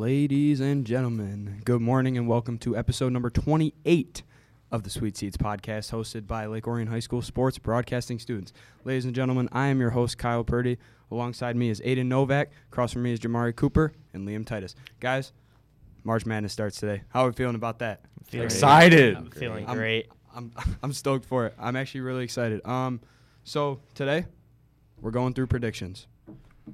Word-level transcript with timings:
Ladies 0.00 0.60
and 0.60 0.86
gentlemen, 0.86 1.60
good 1.66 1.82
morning 1.82 2.16
and 2.16 2.26
welcome 2.26 2.56
to 2.60 2.74
episode 2.74 3.12
number 3.12 3.28
28 3.28 4.22
of 4.72 4.82
the 4.82 4.88
Sweet 4.88 5.14
Seats 5.14 5.36
podcast, 5.36 5.92
hosted 5.92 6.26
by 6.26 6.46
Lake 6.46 6.66
Orion 6.66 6.88
High 6.88 7.00
School 7.00 7.20
sports 7.20 7.58
broadcasting 7.58 8.18
students. 8.18 8.54
Ladies 8.84 9.04
and 9.04 9.14
gentlemen, 9.14 9.50
I 9.52 9.66
am 9.66 9.78
your 9.78 9.90
host, 9.90 10.16
Kyle 10.16 10.42
Purdy. 10.42 10.78
Alongside 11.10 11.54
me 11.54 11.68
is 11.68 11.82
Aiden 11.82 12.06
Novak. 12.06 12.50
Across 12.72 12.94
from 12.94 13.02
me 13.02 13.12
is 13.12 13.20
Jamari 13.20 13.54
Cooper 13.54 13.92
and 14.14 14.26
Liam 14.26 14.46
Titus. 14.46 14.74
Guys, 15.00 15.32
March 16.02 16.24
Madness 16.24 16.54
starts 16.54 16.80
today. 16.80 17.02
How 17.10 17.24
are 17.24 17.28
we 17.28 17.34
feeling 17.34 17.54
about 17.54 17.80
that? 17.80 18.00
Feeling 18.24 18.46
Excited. 18.46 19.16
I'm 19.16 19.30
feeling 19.30 19.66
I'm- 19.66 19.76
great. 19.76 20.08
I'm 20.34 20.50
I'm 20.82 20.94
stoked 20.94 21.26
for 21.26 21.44
it. 21.44 21.54
I'm 21.58 21.76
actually 21.76 22.00
really 22.00 22.24
excited. 22.24 22.66
Um, 22.66 23.02
so 23.44 23.80
today 23.94 24.24
we're 25.02 25.10
going 25.10 25.34
through 25.34 25.48
predictions, 25.48 26.06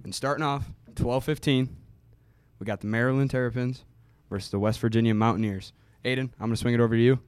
and 0.04 0.14
starting 0.14 0.44
off 0.44 0.70
12:15, 0.94 1.70
we 2.58 2.64
got 2.64 2.80
the 2.80 2.86
Maryland 2.86 3.30
Terrapins 3.30 3.84
versus 4.30 4.50
the 4.50 4.58
West 4.58 4.80
Virginia 4.80 5.14
Mountaineers. 5.14 5.72
Aiden, 6.04 6.30
I'm 6.38 6.48
gonna 6.48 6.56
swing 6.56 6.74
it 6.74 6.80
over 6.80 6.94
to 6.94 7.02
you. 7.02 7.18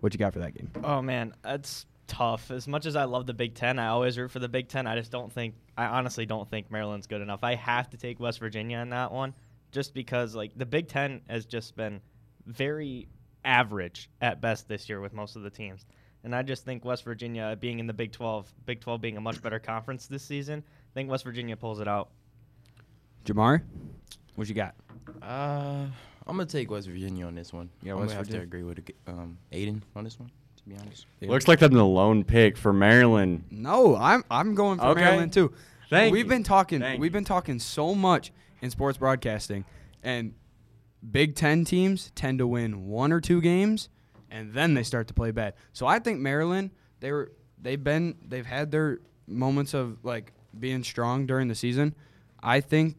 What 0.00 0.12
you 0.12 0.18
got 0.18 0.32
for 0.32 0.38
that 0.40 0.54
game? 0.54 0.70
Oh 0.82 1.02
man, 1.02 1.34
that's 1.42 1.86
tough. 2.06 2.50
As 2.50 2.66
much 2.66 2.86
as 2.86 2.96
I 2.96 3.04
love 3.04 3.26
the 3.26 3.34
Big 3.34 3.54
Ten, 3.54 3.78
I 3.78 3.88
always 3.88 4.18
root 4.18 4.30
for 4.30 4.38
the 4.38 4.48
Big 4.48 4.68
Ten. 4.68 4.86
I 4.86 4.96
just 4.96 5.10
don't 5.10 5.32
think. 5.32 5.54
I 5.76 5.86
honestly 5.86 6.26
don't 6.26 6.48
think 6.48 6.70
Maryland's 6.70 7.06
good 7.06 7.22
enough. 7.22 7.42
I 7.42 7.54
have 7.54 7.90
to 7.90 7.96
take 7.96 8.20
West 8.20 8.38
Virginia 8.38 8.78
in 8.78 8.90
that 8.90 9.12
one, 9.12 9.34
just 9.72 9.94
because 9.94 10.34
like 10.34 10.52
the 10.56 10.66
Big 10.66 10.88
Ten 10.88 11.20
has 11.28 11.46
just 11.46 11.76
been 11.76 12.00
very 12.46 13.08
average 13.44 14.10
at 14.20 14.40
best 14.40 14.68
this 14.68 14.88
year 14.88 15.00
with 15.00 15.12
most 15.12 15.36
of 15.36 15.42
the 15.42 15.50
teams. 15.50 15.86
And 16.22 16.34
I 16.34 16.42
just 16.42 16.64
think 16.64 16.84
West 16.84 17.04
Virginia 17.04 17.56
being 17.58 17.78
in 17.78 17.86
the 17.86 17.94
Big 17.94 18.12
12, 18.12 18.52
Big 18.66 18.80
12 18.80 19.00
being 19.00 19.16
a 19.16 19.20
much 19.20 19.40
better 19.40 19.58
conference 19.58 20.06
this 20.06 20.22
season, 20.22 20.62
I 20.66 20.92
think 20.92 21.08
West 21.08 21.24
Virginia 21.24 21.56
pulls 21.56 21.80
it 21.80 21.88
out. 21.88 22.10
Jamari, 23.24 23.62
what 24.36 24.48
you 24.48 24.54
got? 24.54 24.74
Uh, 25.22 25.86
I'm 26.26 26.36
gonna 26.36 26.46
take 26.46 26.70
West 26.70 26.86
Virginia 26.88 27.26
on 27.26 27.34
this 27.34 27.52
one. 27.52 27.70
Yeah, 27.82 27.92
I'm 27.92 28.00
West 28.00 28.08
gonna 28.10 28.16
have 28.18 28.26
Virginia. 28.26 28.40
to 28.40 28.44
agree 28.46 28.62
with 28.62 28.90
um, 29.06 29.38
Aiden 29.52 29.82
on 29.96 30.04
this 30.04 30.18
one. 30.18 30.30
To 30.56 30.68
be 30.68 30.76
honest. 30.76 31.06
Looks 31.22 31.48
like 31.48 31.62
I'm 31.62 31.72
the 31.72 31.84
lone 31.84 32.22
pick 32.24 32.56
for 32.56 32.72
Maryland. 32.72 33.44
No, 33.50 33.96
I'm 33.96 34.24
I'm 34.30 34.54
going 34.54 34.78
for 34.78 34.86
Okay. 34.88 35.00
Maryland 35.00 35.32
too. 35.32 35.52
Thank 35.88 36.12
we've 36.12 36.24
you. 36.24 36.28
been 36.28 36.42
talking 36.44 36.80
Thank 36.80 37.00
we've 37.00 37.10
you. 37.10 37.14
been 37.14 37.24
talking 37.24 37.58
so 37.58 37.94
much 37.94 38.30
in 38.62 38.70
sports 38.70 38.98
broadcasting 38.98 39.64
and 40.02 40.34
Big 41.10 41.34
10 41.34 41.64
teams 41.64 42.12
tend 42.14 42.38
to 42.38 42.46
win 42.46 42.86
one 42.86 43.10
or 43.10 43.20
two 43.22 43.40
games 43.40 43.88
and 44.30 44.52
then 44.52 44.74
they 44.74 44.82
start 44.82 45.08
to 45.08 45.14
play 45.14 45.30
bad. 45.30 45.54
So 45.72 45.86
I 45.86 45.98
think 45.98 46.20
Maryland 46.20 46.70
they 47.00 47.10
were 47.10 47.32
they've 47.60 47.82
been 47.82 48.16
they've 48.28 48.44
had 48.46 48.70
their 48.70 49.00
moments 49.26 49.72
of 49.74 50.04
like 50.04 50.32
being 50.58 50.84
strong 50.84 51.26
during 51.26 51.48
the 51.48 51.54
season. 51.54 51.94
I 52.42 52.60
think 52.60 52.96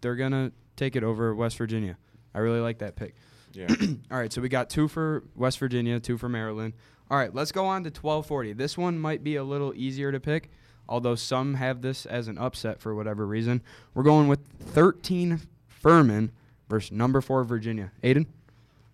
they're 0.00 0.16
going 0.16 0.32
to 0.32 0.52
take 0.76 0.96
it 0.96 1.04
over 1.04 1.34
West 1.34 1.56
Virginia. 1.56 1.96
I 2.34 2.40
really 2.40 2.60
like 2.60 2.78
that 2.78 2.96
pick. 2.96 3.14
Yeah. 3.52 3.68
All 4.10 4.18
right, 4.18 4.32
so 4.32 4.40
we 4.40 4.48
got 4.48 4.68
two 4.70 4.88
for 4.88 5.24
West 5.34 5.58
Virginia, 5.58 6.00
two 6.00 6.18
for 6.18 6.28
Maryland. 6.28 6.74
All 7.10 7.18
right, 7.18 7.34
let's 7.34 7.52
go 7.52 7.66
on 7.66 7.84
to 7.84 7.88
1240. 7.90 8.54
This 8.54 8.76
one 8.76 8.98
might 8.98 9.22
be 9.22 9.36
a 9.36 9.44
little 9.44 9.74
easier 9.74 10.10
to 10.10 10.18
pick, 10.18 10.50
although 10.88 11.14
some 11.14 11.54
have 11.54 11.82
this 11.82 12.06
as 12.06 12.28
an 12.28 12.38
upset 12.38 12.80
for 12.80 12.94
whatever 12.94 13.26
reason. 13.26 13.62
We're 13.92 14.02
going 14.02 14.26
with 14.26 14.40
13 14.58 15.40
Furman 15.68 16.32
versus 16.68 16.92
number 16.92 17.20
four 17.20 17.44
Virginia. 17.44 17.92
Aiden? 18.02 18.26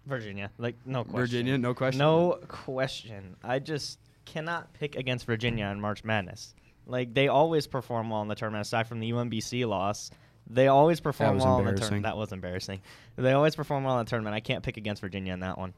Virginia, 0.07 0.51
like 0.59 0.77
no 0.85 1.05
question. 1.05 1.21
Virginia, 1.21 1.59
no 1.59 1.73
question. 1.73 1.99
No 1.99 2.39
question. 2.49 3.37
I 3.45 3.61
just 3.61 3.99
cannot 4.25 4.73
pick 4.75 4.97
against 4.97 5.25
Virginia 5.25 5.67
in 5.67 5.81
March 5.81 6.05
Madness. 6.05 6.55
Like 6.87 7.15
they 7.15 7.29
always 7.29 7.67
perform 7.67 8.11
well 8.11 8.23
in 8.23 8.29
the 8.29 8.35
tournament, 8.35 8.67
aside 8.67 8.89
from 8.89 8.99
the 8.99 9.13
UMBC 9.13 9.67
loss. 9.69 10.11
They 10.53 10.67
always 10.67 11.01
perform 11.01 11.39
well 11.39 11.59
in 11.61 11.65
the 11.67 11.75
tournament. 11.75 12.03
That 12.03 12.17
was 12.17 12.33
embarrassing. 12.33 12.81
They 13.17 13.33
always 13.33 13.55
perform 13.55 13.85
well 13.85 13.99
in 13.99 14.05
the 14.05 14.11
tournament. 14.11 14.35
I 14.35 14.41
can't 14.41 14.65
pick 14.65 14.77
against 14.77 15.01
Virginia 15.01 15.33
in 15.33 15.41
that 15.41 15.59
one. 15.59 15.73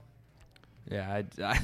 Yeah, 0.91 1.22
I, 1.38 1.43
I, 1.44 1.60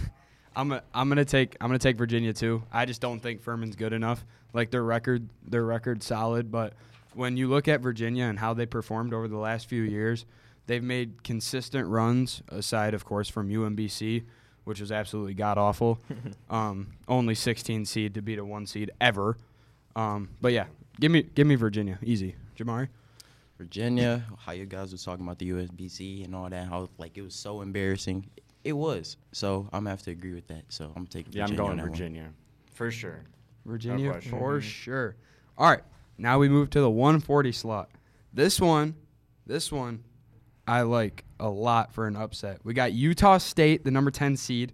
I'm 0.54 0.72
a, 0.72 0.82
I'm 0.92 1.08
gonna 1.08 1.24
take 1.24 1.56
I'm 1.60 1.68
gonna 1.68 1.78
take 1.78 1.96
Virginia 1.96 2.32
too. 2.32 2.62
I 2.70 2.84
just 2.84 3.00
don't 3.00 3.20
think 3.20 3.40
Furman's 3.40 3.76
good 3.76 3.92
enough. 3.92 4.24
Like 4.52 4.70
their 4.70 4.84
record, 4.84 5.28
their 5.46 5.64
record 5.64 6.02
solid, 6.02 6.50
but 6.50 6.74
when 7.14 7.36
you 7.36 7.48
look 7.48 7.66
at 7.68 7.80
Virginia 7.80 8.24
and 8.24 8.38
how 8.38 8.54
they 8.54 8.66
performed 8.66 9.14
over 9.14 9.26
the 9.26 9.38
last 9.38 9.68
few 9.68 9.82
years, 9.82 10.26
they've 10.66 10.82
made 10.82 11.22
consistent 11.22 11.88
runs. 11.88 12.42
Aside, 12.48 12.94
of 12.94 13.04
course, 13.04 13.28
from 13.28 13.48
UMBC, 13.48 14.24
which 14.64 14.80
was 14.80 14.92
absolutely 14.92 15.34
god 15.34 15.58
awful. 15.58 15.98
um, 16.50 16.88
only 17.08 17.34
16 17.34 17.86
seed 17.86 18.14
to 18.14 18.22
beat 18.22 18.38
a 18.38 18.44
one 18.44 18.66
seed 18.66 18.90
ever. 19.00 19.36
Um, 19.96 20.30
but 20.40 20.52
yeah, 20.52 20.66
give 21.00 21.10
me 21.10 21.22
give 21.22 21.46
me 21.46 21.54
Virginia, 21.54 21.98
easy. 22.02 22.36
Jamari. 22.56 22.88
Virginia, 23.58 24.24
how 24.38 24.52
you 24.52 24.64
guys 24.66 24.92
were 24.92 24.98
talking 24.98 25.24
about 25.26 25.38
the 25.38 25.50
UMBC 25.50 26.24
and 26.24 26.34
all 26.34 26.48
that, 26.48 26.68
how 26.68 26.88
like 26.96 27.18
it 27.18 27.22
was 27.22 27.34
so 27.34 27.60
embarrassing. 27.60 28.24
It 28.64 28.72
was. 28.72 29.16
So 29.32 29.68
I'm 29.72 29.80
gonna 29.80 29.90
have 29.90 30.02
to 30.02 30.12
agree 30.12 30.32
with 30.34 30.46
that. 30.46 30.62
So 30.68 30.92
I'm 30.96 31.06
taking. 31.06 31.32
Virginia 31.32 31.38
yeah, 31.40 31.44
I'm 31.50 31.56
going 31.56 31.76
that 31.78 31.82
one. 31.82 31.90
Virginia. 31.90 32.30
For 32.74 32.90
sure. 32.92 33.24
Virginia 33.66 34.12
question. 34.12 34.30
for 34.30 34.58
Mhm. 34.58 34.62
sure. 34.62 35.16
All 35.58 35.68
right, 35.68 35.82
now 36.16 36.38
we 36.38 36.48
move 36.48 36.70
to 36.70 36.80
the 36.80 36.88
140 36.90 37.50
slot. 37.52 37.90
This 38.32 38.60
one, 38.60 38.94
this 39.46 39.72
one, 39.72 40.04
I 40.66 40.82
like 40.82 41.24
a 41.40 41.48
lot 41.48 41.92
for 41.92 42.06
an 42.06 42.14
upset. 42.14 42.60
We 42.64 42.74
got 42.74 42.92
Utah 42.92 43.38
State, 43.38 43.84
the 43.84 43.90
number 43.90 44.10
10 44.12 44.36
seed, 44.36 44.72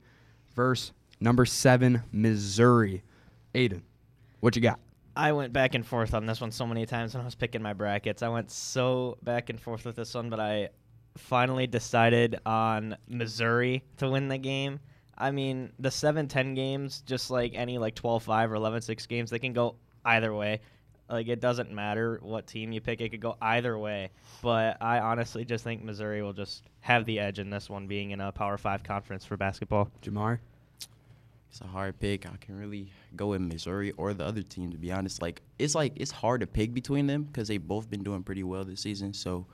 versus 0.55 0.93
number 1.21 1.47
seven 1.47 2.03
Missouri. 2.13 3.03
Aiden, 3.55 3.83
what 4.41 4.55
you 4.57 4.63
got? 4.63 4.79
I 5.17 5.33
went 5.33 5.53
back 5.53 5.75
and 5.75 5.87
forth 5.87 6.15
on 6.15 6.27
this 6.27 6.41
one 6.41 6.51
so 6.51 6.67
many 6.67 6.87
times 6.87 7.15
when 7.15 7.21
I 7.21 7.25
was 7.25 7.35
picking 7.35 7.63
my 7.63 7.73
brackets. 7.73 8.23
I 8.23 8.29
went 8.29 8.51
so 8.51 9.19
back 9.23 9.51
and 9.51 9.61
forth 9.61 9.85
with 9.85 9.97
this 9.97 10.15
one, 10.15 10.29
but 10.31 10.41
I 10.41 10.71
finally 11.17 11.67
decided 11.67 12.41
on 12.45 12.97
Missouri 13.09 13.85
to 13.99 14.11
win 14.11 14.29
the 14.29 14.39
game. 14.39 14.81
I 15.17 15.31
mean, 15.31 15.73
the 15.79 15.91
7-10 15.91 16.57
games, 16.57 17.03
just 17.07 17.31
like 17.31 17.53
any 17.55 17.79
like 17.79 17.95
12-5 17.95 18.51
or 18.51 18.55
11-6 18.55 19.07
games, 19.09 19.31
they 19.31 19.39
can 19.39 19.53
go 19.53 19.77
either 20.05 20.35
way. 20.35 20.61
Like 21.09 21.29
it 21.29 21.41
doesn't 21.41 21.71
matter 21.71 22.19
what 22.23 22.47
team 22.47 22.73
you 22.73 22.81
pick; 22.81 23.03
it 23.03 23.11
could 23.11 23.21
go 23.21 23.37
either 23.41 23.77
way. 23.79 24.11
But 24.43 24.79
I 24.81 25.01
honestly 25.01 25.45
just 25.45 25.63
think 25.63 25.85
Missouri 25.85 26.23
will 26.23 26.33
just 26.33 26.65
have 26.81 27.05
the 27.05 27.21
edge 27.21 27.39
in 27.39 27.51
this 27.51 27.69
one, 27.69 27.87
being 27.87 28.13
in 28.13 28.23
a 28.23 28.33
Power 28.33 28.57
Five 28.57 28.83
conference 28.83 29.25
for 29.25 29.37
basketball. 29.37 29.91
Jamar? 30.03 30.39
It's 31.55 31.61
a 31.61 31.69
hard 31.69 32.01
pick. 32.01 32.27
I 32.27 32.37
can 32.41 32.59
really 32.59 32.91
go 33.15 33.29
with 33.29 33.41
Missouri 33.41 33.93
or 33.93 34.13
the 34.13 34.25
other 34.25 34.43
team. 34.43 34.73
To 34.73 34.77
be 34.77 34.91
honest, 34.91 35.23
like 35.23 35.41
it's 35.57 35.77
like 35.77 35.93
it's 35.95 36.11
hard 36.11 36.41
to 36.41 36.49
pick 36.49 36.75
between 36.75 37.07
them 37.07 37.23
because 37.23 37.47
they've 37.47 37.65
both 37.65 37.89
been 37.89 38.03
doing 38.03 38.25
pretty 38.25 38.43
well 38.43 38.65
this 38.65 38.81
season. 38.81 39.15
So 39.15 39.47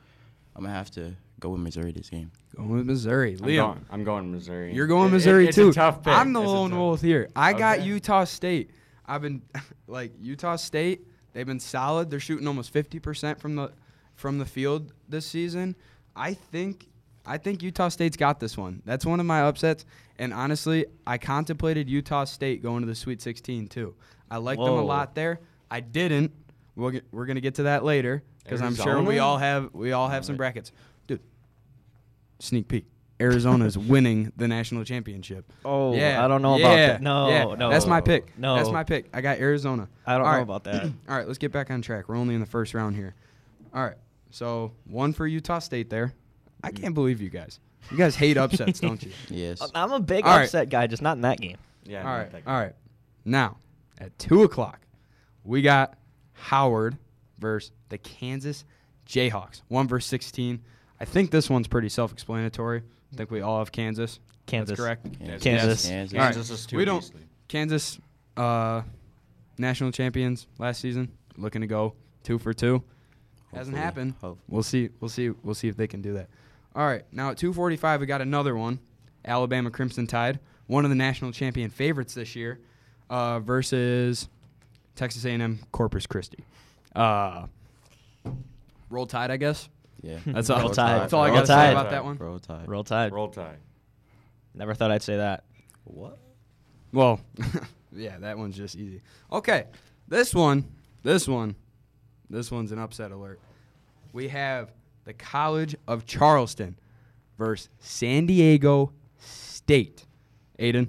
I'm 0.56 0.62
gonna 0.64 0.72
have 0.74 0.90
to 0.92 1.14
go 1.40 1.50
with 1.50 1.60
Missouri 1.60 1.92
this 1.92 2.08
game. 2.08 2.30
Going 2.56 2.70
with 2.70 2.86
Missouri. 2.86 3.36
I'm 3.38 3.44
going, 3.54 3.84
I'm 3.90 4.04
going 4.04 4.32
Missouri. 4.32 4.72
you're 4.72 4.86
going 4.86 5.04
It- 5.04 5.08
it- 5.08 5.12
Missouri 5.12 5.46
it's 5.48 5.56
too. 5.56 5.68
A 5.68 5.72
tough 5.74 6.02
pick. 6.02 6.14
I'm 6.14 6.32
the 6.32 6.40
It's 6.40 6.48
lone 6.48 6.74
wolf 6.74 7.02
here. 7.02 7.28
I 7.36 7.52
got 7.52 7.82
Utah 7.84 8.24
State. 8.24 8.70
I've 9.04 9.20
been 9.20 9.42
like 9.86 10.12
Utah 10.18 10.56
State. 10.56 11.06
They've 11.34 11.46
been 11.46 11.60
solid. 11.60 12.08
They're 12.08 12.18
shooting 12.18 12.46
almost 12.46 12.72
50% 12.72 13.38
from 13.38 13.56
the 13.56 13.72
from 14.14 14.38
the 14.38 14.46
field 14.46 14.94
this 15.06 15.26
season. 15.26 15.76
I 16.16 16.32
think 16.32 16.88
I 17.24 17.38
think 17.38 17.62
Utah 17.62 17.88
State's 17.88 18.16
got 18.16 18.40
this 18.40 18.56
one. 18.56 18.82
That's 18.84 19.04
one 19.04 19.20
of 19.20 19.26
my 19.26 19.42
upsets. 19.42 19.84
And 20.18 20.32
honestly, 20.32 20.86
I 21.06 21.18
contemplated 21.18 21.88
Utah 21.88 22.24
State 22.24 22.62
going 22.62 22.82
to 22.82 22.86
the 22.86 22.94
Sweet 22.94 23.20
16 23.20 23.68
too. 23.68 23.94
I 24.30 24.38
like 24.38 24.58
them 24.58 24.68
a 24.68 24.82
lot 24.82 25.14
there. 25.14 25.40
I 25.70 25.80
didn't. 25.80 26.32
We'll 26.76 26.90
get, 26.90 27.04
we're 27.12 27.26
gonna 27.26 27.40
get 27.40 27.56
to 27.56 27.64
that 27.64 27.84
later 27.84 28.22
because 28.44 28.62
I'm 28.62 28.74
sure 28.74 29.02
we 29.02 29.18
all 29.18 29.38
have 29.38 29.70
we 29.74 29.92
all 29.92 30.08
have 30.08 30.24
some 30.24 30.36
brackets, 30.36 30.72
dude. 31.06 31.20
Sneak 32.38 32.68
peek. 32.68 32.86
Arizona's 33.20 33.76
winning 33.76 34.32
the 34.36 34.48
national 34.48 34.82
championship. 34.84 35.52
Oh, 35.62 35.94
yeah, 35.94 36.24
I 36.24 36.28
don't 36.28 36.40
know 36.40 36.56
yeah, 36.56 36.66
about 36.66 36.76
that. 36.76 37.02
No, 37.02 37.28
yeah. 37.28 37.54
no, 37.54 37.68
That's 37.68 37.86
my 37.86 38.00
pick. 38.00 38.36
No, 38.38 38.56
that's 38.56 38.70
my 38.70 38.82
pick. 38.82 39.10
I 39.12 39.20
got 39.20 39.38
Arizona. 39.38 39.88
I 40.06 40.16
don't 40.16 40.22
All 40.22 40.32
know 40.32 40.36
right. 40.38 40.42
about 40.42 40.64
that. 40.64 40.84
All 41.08 41.16
right, 41.16 41.26
let's 41.26 41.38
get 41.38 41.52
back 41.52 41.70
on 41.70 41.82
track. 41.82 42.08
We're 42.08 42.16
only 42.16 42.34
in 42.34 42.40
the 42.40 42.46
first 42.46 42.72
round 42.72 42.96
here. 42.96 43.14
All 43.74 43.84
right, 43.84 43.96
so 44.30 44.72
one 44.86 45.12
for 45.12 45.26
Utah 45.26 45.58
State 45.58 45.90
there. 45.90 46.14
I 46.62 46.70
can't 46.70 46.94
believe 46.94 47.20
you 47.20 47.30
guys. 47.30 47.60
You 47.90 47.96
guys 47.96 48.14
hate 48.16 48.36
upsets, 48.36 48.80
don't 48.80 49.02
you? 49.02 49.10
Yes. 49.28 49.60
I'm 49.74 49.92
a 49.92 50.00
big 50.00 50.24
All 50.24 50.36
right. 50.36 50.44
upset 50.44 50.68
guy, 50.68 50.86
just 50.86 51.02
not 51.02 51.16
in 51.16 51.22
that 51.22 51.40
game. 51.40 51.56
Yeah. 51.84 51.98
all 52.00 52.04
not 52.04 52.16
right, 52.18 52.32
that 52.32 52.42
all 52.46 52.54
right. 52.58 52.74
Now 53.24 53.56
at 53.98 54.16
two 54.18 54.42
o'clock, 54.42 54.80
we 55.44 55.62
got 55.62 55.94
Howard 56.34 56.96
versus 57.38 57.72
the 57.88 57.98
Kansas 57.98 58.64
Jayhawks. 59.06 59.62
One 59.68 59.88
versus 59.88 60.08
sixteen. 60.08 60.62
I 61.00 61.04
think 61.06 61.30
this 61.30 61.48
one's 61.48 61.66
pretty 61.66 61.88
self-explanatory. 61.88 62.82
I 63.12 63.16
think 63.16 63.30
we 63.30 63.40
all 63.40 63.58
have 63.58 63.72
Kansas. 63.72 64.20
Kansas. 64.46 64.76
That's 64.76 64.80
correct. 64.80 65.18
Kansas. 65.18 65.42
Kansas. 65.42 65.86
Kansas. 65.88 66.14
All 66.14 66.20
right. 66.24 66.34
Kansas 66.34 66.50
is 66.50 66.66
too 66.66 66.76
We 66.76 66.84
don't- 66.84 67.00
beastly. 67.00 67.22
Kansas, 67.48 67.98
uh, 68.36 68.82
national 69.58 69.90
champions 69.92 70.46
last 70.58 70.80
season, 70.80 71.10
looking 71.36 71.62
to 71.62 71.66
go 71.66 71.94
two 72.22 72.38
for 72.38 72.52
two. 72.52 72.82
Hasn't 73.54 73.76
happened. 73.76 74.14
Hope- 74.20 74.38
We'll 74.48 74.62
see. 74.62 74.90
We'll 75.00 75.08
see. 75.08 75.30
We'll 75.30 75.54
see 75.54 75.68
if 75.68 75.76
they 75.76 75.86
can 75.88 76.02
do 76.02 76.12
that. 76.14 76.28
All 76.74 76.86
right. 76.86 77.04
Now 77.12 77.30
at 77.30 77.36
2:45, 77.38 78.00
we 78.00 78.06
got 78.06 78.20
another 78.20 78.56
one. 78.56 78.78
Alabama 79.24 79.70
Crimson 79.70 80.06
Tide, 80.06 80.40
one 80.66 80.84
of 80.84 80.90
the 80.90 80.96
national 80.96 81.32
champion 81.32 81.68
favorites 81.70 82.14
this 82.14 82.34
year, 82.34 82.58
uh, 83.10 83.40
versus 83.40 84.28
Texas 84.96 85.24
A&M 85.24 85.58
Corpus 85.72 86.06
Christi. 86.06 86.44
Uh, 86.94 87.46
roll 88.88 89.06
Tide, 89.06 89.30
I 89.30 89.36
guess. 89.36 89.68
Yeah. 90.02 90.18
That's 90.26 90.48
all. 90.48 90.60
Roll 90.60 90.70
Tide. 90.70 91.02
That's 91.02 91.12
all 91.12 91.22
I 91.22 91.26
Roll 91.28 91.34
gotta 91.36 91.46
say 91.48 91.54
Tide. 91.54 91.70
about 91.72 91.90
that 91.90 92.04
one. 92.04 92.16
Roll 92.16 92.38
Tide. 92.38 92.68
Roll 92.68 92.84
Tide. 92.84 93.12
Roll 93.12 93.28
Tide. 93.28 93.58
Never 94.54 94.74
thought 94.74 94.90
I'd 94.90 95.02
say 95.02 95.16
that. 95.18 95.44
What? 95.84 96.18
Well, 96.92 97.20
yeah, 97.92 98.18
that 98.18 98.38
one's 98.38 98.56
just 98.56 98.74
easy. 98.76 99.00
Okay, 99.30 99.64
this 100.08 100.34
one, 100.34 100.64
this 101.02 101.28
one, 101.28 101.54
this 102.28 102.50
one's 102.50 102.72
an 102.72 102.78
upset 102.78 103.12
alert. 103.12 103.38
We 104.12 104.28
have 104.28 104.70
the 105.10 105.14
College 105.14 105.74
of 105.88 106.06
Charleston 106.06 106.78
versus 107.36 107.68
San 107.80 108.26
Diego 108.26 108.92
State. 109.18 110.06
Aiden, 110.56 110.86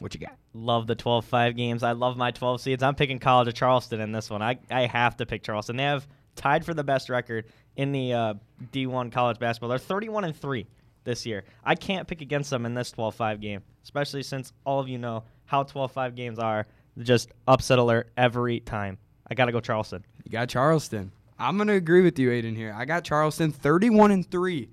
what 0.00 0.12
you 0.12 0.18
got? 0.18 0.36
Love 0.54 0.88
the 0.88 0.96
12-5 0.96 1.56
games. 1.56 1.84
I 1.84 1.92
love 1.92 2.16
my 2.16 2.32
12 2.32 2.60
seeds. 2.60 2.82
I'm 2.82 2.96
picking 2.96 3.20
College 3.20 3.46
of 3.46 3.54
Charleston 3.54 4.00
in 4.00 4.10
this 4.10 4.28
one. 4.28 4.42
I, 4.42 4.58
I 4.72 4.86
have 4.86 5.16
to 5.18 5.26
pick 5.26 5.44
Charleston. 5.44 5.76
They 5.76 5.84
have 5.84 6.08
tied 6.34 6.64
for 6.64 6.74
the 6.74 6.82
best 6.82 7.08
record 7.08 7.46
in 7.76 7.92
the 7.92 8.12
uh, 8.12 8.34
D1 8.72 9.12
college 9.12 9.38
basketball. 9.38 9.68
They're 9.68 9.78
31 9.78 10.24
and 10.24 10.34
3 10.34 10.66
this 11.04 11.24
year. 11.24 11.44
I 11.62 11.76
can't 11.76 12.08
pick 12.08 12.22
against 12.22 12.50
them 12.50 12.66
in 12.66 12.74
this 12.74 12.90
12-5 12.90 13.40
game, 13.40 13.62
especially 13.84 14.24
since 14.24 14.52
all 14.64 14.80
of 14.80 14.88
you 14.88 14.98
know 14.98 15.22
how 15.44 15.62
12-5 15.62 16.16
games 16.16 16.40
are. 16.40 16.66
Just 16.98 17.30
upset 17.46 17.78
alert 17.78 18.10
every 18.16 18.58
time. 18.58 18.98
I 19.28 19.36
got 19.36 19.44
to 19.44 19.52
go 19.52 19.60
Charleston. 19.60 20.04
You 20.24 20.32
got 20.32 20.48
Charleston. 20.48 21.12
I'm 21.40 21.56
gonna 21.56 21.72
agree 21.72 22.02
with 22.02 22.18
you, 22.18 22.30
Aiden. 22.30 22.54
Here, 22.54 22.74
I 22.76 22.84
got 22.84 23.02
Charleston 23.02 23.50
31 23.50 24.10
and 24.10 24.30
three, 24.30 24.68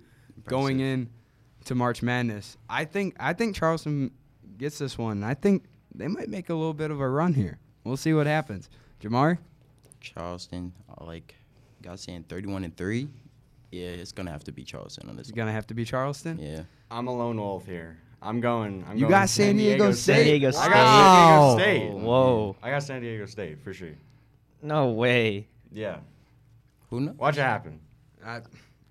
going 0.45 0.79
in 0.79 1.09
to 1.65 1.75
March 1.75 2.03
Madness. 2.03 2.57
I 2.69 2.85
think 2.85 3.15
I 3.19 3.33
think 3.33 3.55
Charleston 3.55 4.11
gets 4.57 4.77
this 4.77 4.97
one. 4.97 5.23
I 5.23 5.33
think 5.33 5.63
they 5.95 6.07
might 6.07 6.29
make 6.29 6.49
a 6.49 6.53
little 6.53 6.73
bit 6.73 6.91
of 6.91 6.99
a 6.99 7.09
run 7.09 7.33
here. 7.33 7.57
We'll 7.83 7.97
see 7.97 8.13
what 8.13 8.27
happens. 8.27 8.69
Jamar, 9.01 9.37
Charleston. 10.01 10.73
Like. 10.99 11.35
Got 11.81 11.99
saying 11.99 12.25
31 12.27 12.63
and 12.63 12.75
three. 12.75 13.07
Yeah, 13.71 13.89
it's 13.89 14.11
gonna 14.11 14.31
have 14.31 14.43
to 14.45 14.51
be 14.51 14.63
Charleston 14.63 15.09
on 15.09 15.15
this. 15.15 15.27
it's 15.27 15.31
one. 15.31 15.45
gonna 15.45 15.51
have 15.51 15.67
to 15.67 15.73
be 15.73 15.85
Charleston. 15.85 16.39
Yeah. 16.39 16.63
I'm 16.89 17.07
a 17.07 17.15
lone 17.15 17.37
wolf 17.37 17.65
here. 17.65 17.97
I'm 18.21 18.41
going. 18.41 18.83
I'm 18.89 18.95
You 18.95 19.01
going 19.01 19.11
got 19.11 19.29
San 19.29 19.57
Diego 19.57 19.91
State. 19.91 20.15
San 20.15 20.25
Diego 20.25 20.47
I 20.47 20.51
got 20.51 20.61
San 20.63 20.71
Diego 20.71 21.43
oh, 21.43 21.57
State. 21.57 22.03
Whoa. 22.03 22.55
I 22.63 22.69
got 22.71 22.83
San 22.83 23.01
Diego 23.01 23.25
State 23.25 23.59
for 23.63 23.73
sure. 23.73 23.93
No 24.61 24.89
way. 24.91 25.47
Yeah. 25.71 25.97
Who 26.89 27.01
knows? 27.01 27.15
Watch 27.15 27.37
it 27.37 27.41
happen. 27.41 27.79
I, 28.25 28.41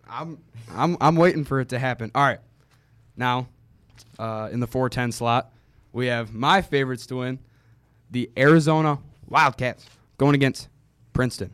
I'm 0.08 0.38
I'm 0.74 0.96
I'm 1.00 1.16
waiting 1.16 1.44
for 1.44 1.60
it 1.60 1.70
to 1.70 1.78
happen. 1.78 2.10
All 2.14 2.22
right, 2.22 2.40
now 3.16 3.48
uh, 4.18 4.48
in 4.52 4.60
the 4.60 4.66
410 4.66 5.12
slot, 5.12 5.52
we 5.92 6.06
have 6.06 6.32
my 6.32 6.62
favorites 6.62 7.06
to 7.06 7.16
win, 7.16 7.38
the 8.10 8.30
Arizona 8.36 8.98
Wildcats 9.28 9.86
going 10.18 10.34
against 10.34 10.68
Princeton. 11.12 11.50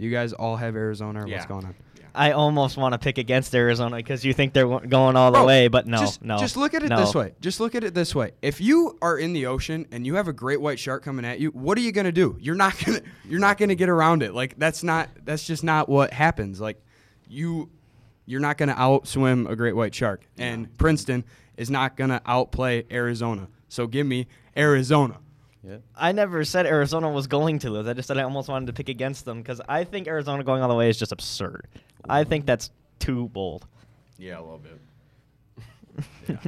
You 0.00 0.10
guys 0.10 0.32
all 0.32 0.56
have 0.56 0.76
Arizona. 0.76 1.24
Or 1.24 1.28
Yeah. 1.28 1.36
What's 1.36 1.46
going 1.46 1.64
on? 1.64 1.74
I 2.14 2.32
almost 2.32 2.76
want 2.76 2.92
to 2.92 2.98
pick 2.98 3.18
against 3.18 3.54
Arizona 3.54 3.96
because 3.96 4.24
you 4.24 4.32
think 4.32 4.52
they're 4.52 4.66
going 4.66 5.16
all 5.16 5.30
the 5.30 5.38
Bro, 5.38 5.46
way, 5.46 5.68
but 5.68 5.86
no, 5.86 5.98
just, 5.98 6.22
no. 6.22 6.38
Just 6.38 6.56
look 6.56 6.74
at 6.74 6.82
it 6.82 6.88
no. 6.88 6.98
this 6.98 7.14
way. 7.14 7.34
Just 7.40 7.60
look 7.60 7.74
at 7.74 7.84
it 7.84 7.94
this 7.94 8.14
way. 8.14 8.32
If 8.42 8.60
you 8.60 8.98
are 9.00 9.16
in 9.16 9.32
the 9.32 9.46
ocean 9.46 9.86
and 9.92 10.06
you 10.06 10.16
have 10.16 10.28
a 10.28 10.32
great 10.32 10.60
white 10.60 10.78
shark 10.78 11.04
coming 11.04 11.24
at 11.24 11.38
you, 11.38 11.50
what 11.50 11.78
are 11.78 11.82
you 11.82 11.92
gonna 11.92 12.12
do? 12.12 12.36
You're 12.40 12.56
not 12.56 12.76
gonna 12.84 13.00
you're 13.24 13.40
not 13.40 13.58
gonna 13.58 13.74
get 13.74 13.88
around 13.88 14.22
it. 14.22 14.34
Like 14.34 14.58
that's 14.58 14.82
not 14.82 15.08
that's 15.24 15.46
just 15.46 15.62
not 15.62 15.88
what 15.88 16.12
happens. 16.12 16.60
Like 16.60 16.82
you 17.28 17.70
you're 18.26 18.40
not 18.40 18.58
gonna 18.58 18.74
outswim 18.74 19.48
a 19.48 19.54
great 19.56 19.76
white 19.76 19.94
shark. 19.94 20.26
And 20.38 20.76
Princeton 20.78 21.24
is 21.56 21.70
not 21.70 21.96
gonna 21.96 22.20
outplay 22.26 22.86
Arizona. 22.90 23.48
So 23.68 23.86
give 23.86 24.06
me 24.06 24.26
Arizona. 24.56 25.18
Yeah. 25.66 25.76
I 25.96 26.12
never 26.12 26.44
said 26.44 26.66
Arizona 26.66 27.10
was 27.10 27.26
going 27.26 27.58
to 27.60 27.70
lose. 27.70 27.86
I 27.86 27.92
just 27.92 28.08
said 28.08 28.16
I 28.16 28.22
almost 28.22 28.48
wanted 28.48 28.66
to 28.66 28.72
pick 28.72 28.88
against 28.88 29.24
them 29.26 29.38
because 29.42 29.60
I 29.68 29.84
think 29.84 30.06
Arizona 30.08 30.42
going 30.42 30.62
all 30.62 30.68
the 30.68 30.74
way 30.74 30.88
is 30.88 30.98
just 30.98 31.12
absurd. 31.12 31.68
I 32.08 32.24
think 32.24 32.46
that's 32.46 32.70
too 32.98 33.28
bold. 33.28 33.66
Yeah, 34.18 34.38
a 34.38 34.42
little 34.42 34.58
bit. 34.58 34.78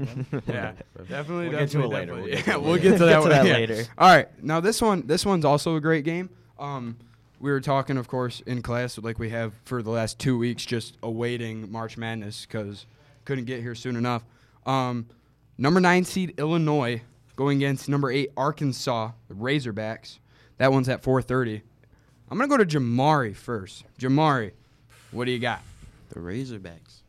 Yeah, 0.46 0.72
definitely. 1.08 1.48
We'll 1.50 1.58
get 1.58 1.70
to 1.70 1.82
it 1.82 1.86
later. 1.88 2.06
definitely. 2.06 2.22
We'll 2.22 2.26
get 2.30 2.44
to 2.44 2.50
Yeah, 2.50 2.56
we'll 2.56 2.76
get 2.76 2.82
to 2.82 2.88
Get 2.90 2.98
that, 3.00 3.14
to 3.14 3.20
one. 3.20 3.28
that 3.30 3.46
yeah. 3.46 3.52
later. 3.52 3.84
All 3.98 4.08
right, 4.14 4.28
now 4.42 4.60
this 4.60 4.80
one, 4.80 5.06
this 5.06 5.26
one's 5.26 5.44
also 5.44 5.76
a 5.76 5.80
great 5.80 6.04
game. 6.04 6.30
Um, 6.58 6.96
we 7.40 7.50
were 7.50 7.60
talking, 7.60 7.96
of 7.98 8.06
course, 8.08 8.40
in 8.46 8.62
class, 8.62 8.96
like 8.98 9.18
we 9.18 9.30
have 9.30 9.52
for 9.64 9.82
the 9.82 9.90
last 9.90 10.18
two 10.18 10.38
weeks, 10.38 10.64
just 10.64 10.96
awaiting 11.02 11.70
March 11.70 11.98
Madness 11.98 12.46
because 12.46 12.86
couldn't 13.24 13.44
get 13.44 13.60
here 13.60 13.74
soon 13.74 13.96
enough. 13.96 14.22
Um, 14.64 15.06
number 15.58 15.80
nine 15.80 16.04
seed 16.04 16.34
Illinois 16.38 17.02
going 17.36 17.58
against 17.58 17.88
number 17.88 18.10
eight 18.10 18.30
Arkansas, 18.36 19.12
the 19.28 19.34
Razorbacks. 19.34 20.18
That 20.58 20.72
one's 20.72 20.88
at 20.88 21.02
4:30. 21.02 21.62
I'm 22.30 22.38
gonna 22.38 22.48
go 22.48 22.56
to 22.56 22.64
Jamari 22.64 23.34
first. 23.34 23.84
Jamari, 23.98 24.52
what 25.10 25.24
do 25.24 25.32
you 25.32 25.38
got? 25.38 25.60
The 26.10 26.20
Razorbacks. 26.20 27.02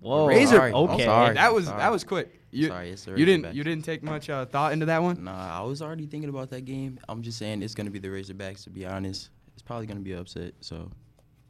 Whoa. 0.00 0.26
Razor- 0.26 0.56
sorry. 0.56 0.72
Okay. 0.72 1.04
Sorry. 1.04 1.34
that 1.34 1.52
was 1.54 1.66
sorry. 1.66 1.78
that 1.78 1.90
was 1.92 2.04
quick. 2.04 2.40
You, 2.52 2.68
Sorry, 2.68 2.90
it's 2.90 3.04
the 3.04 3.18
you 3.18 3.26
didn't 3.26 3.54
you 3.54 3.64
didn't 3.64 3.84
take 3.84 4.02
much 4.02 4.30
uh, 4.30 4.46
thought 4.46 4.72
into 4.72 4.86
that 4.86 5.02
one. 5.02 5.24
Nah, 5.24 5.58
I 5.58 5.62
was 5.62 5.82
already 5.82 6.06
thinking 6.06 6.30
about 6.30 6.48
that 6.50 6.64
game. 6.64 6.98
I'm 7.08 7.22
just 7.22 7.38
saying 7.38 7.62
it's 7.62 7.74
gonna 7.74 7.90
be 7.90 7.98
the 7.98 8.08
Razorbacks. 8.08 8.64
To 8.64 8.70
be 8.70 8.86
honest, 8.86 9.30
it's 9.52 9.62
probably 9.62 9.86
gonna 9.86 10.00
be 10.00 10.12
an 10.12 10.20
upset. 10.20 10.54
So. 10.60 10.90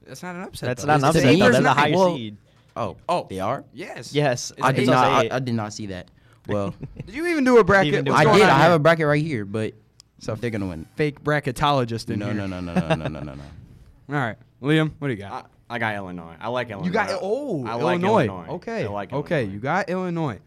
That's 0.07 0.23
not 0.23 0.37
an 0.37 0.43
upset. 0.43 0.69
That's 0.69 0.83
though. 0.83 0.87
not 0.89 0.99
an 0.99 1.05
upset 1.05 1.23
the 1.23 1.39
though. 1.39 1.51
They're 1.53 1.61
the 1.63 1.73
higher 1.73 1.93
Well- 1.93 2.17
seed. 2.17 2.37
Oh. 2.77 2.97
Oh. 3.09 3.27
They 3.29 3.41
are. 3.41 3.65
Yes. 3.73 4.13
Yes. 4.13 4.51
It's 4.51 4.63
I 4.63 4.73
did 4.73 4.87
not. 4.87 5.07
I. 5.07 5.37
I 5.37 5.39
did 5.39 5.55
not 5.55 5.73
see 5.73 5.87
that. 5.87 6.11
Well, 6.49 6.75
Did 7.07 7.15
you 7.15 7.27
even 7.27 7.45
do 7.45 7.59
a 7.59 7.65
bracket? 7.65 7.93
Even 7.95 8.05
do 8.05 8.13
What's 8.13 8.21
a 8.25 8.29
I 8.29 8.33
going 8.33 8.39
did. 8.39 8.49
I 8.49 8.59
have 8.59 8.69
here? 8.69 8.77
a 8.77 8.79
bracket 8.79 9.07
right 9.07 9.23
here, 9.25 9.45
but 9.45 9.75
So 10.19 10.35
they're 10.35 10.51
gonna 10.51 10.67
win. 10.69 10.87
fake 10.97 11.23
bracketologist 11.23 12.11
in 12.11 12.19
No, 12.21 12.27
here. 12.27 12.35
no, 12.35 12.47
no, 12.47 12.61
no, 12.61 12.73
no, 12.75 12.89
no, 12.95 13.09
no, 13.09 13.21
no, 13.21 13.35
no. 13.35 13.43
All 14.09 14.15
right, 14.15 14.37
Liam, 14.63 14.93
what 14.99 15.09
do 15.09 15.15
you 15.15 15.19
got? 15.21 15.51
I 15.69 15.79
got 15.81 15.97
Illinois. 15.97 16.37
I 16.41 16.49
like 16.49 16.71
Illinois. 16.71 16.87
you 16.87 16.93
got 16.93 17.11
oh 17.21 17.65
I 17.67 17.75
like 17.75 18.01
Illinois. 18.01 18.25
Illinois. 18.27 18.53
Okay, 18.55 18.85
I 18.85 18.89
like 18.89 19.13
okay, 19.13 19.45
you 19.45 19.59
got 19.59 19.89
Illinois. 19.91 20.39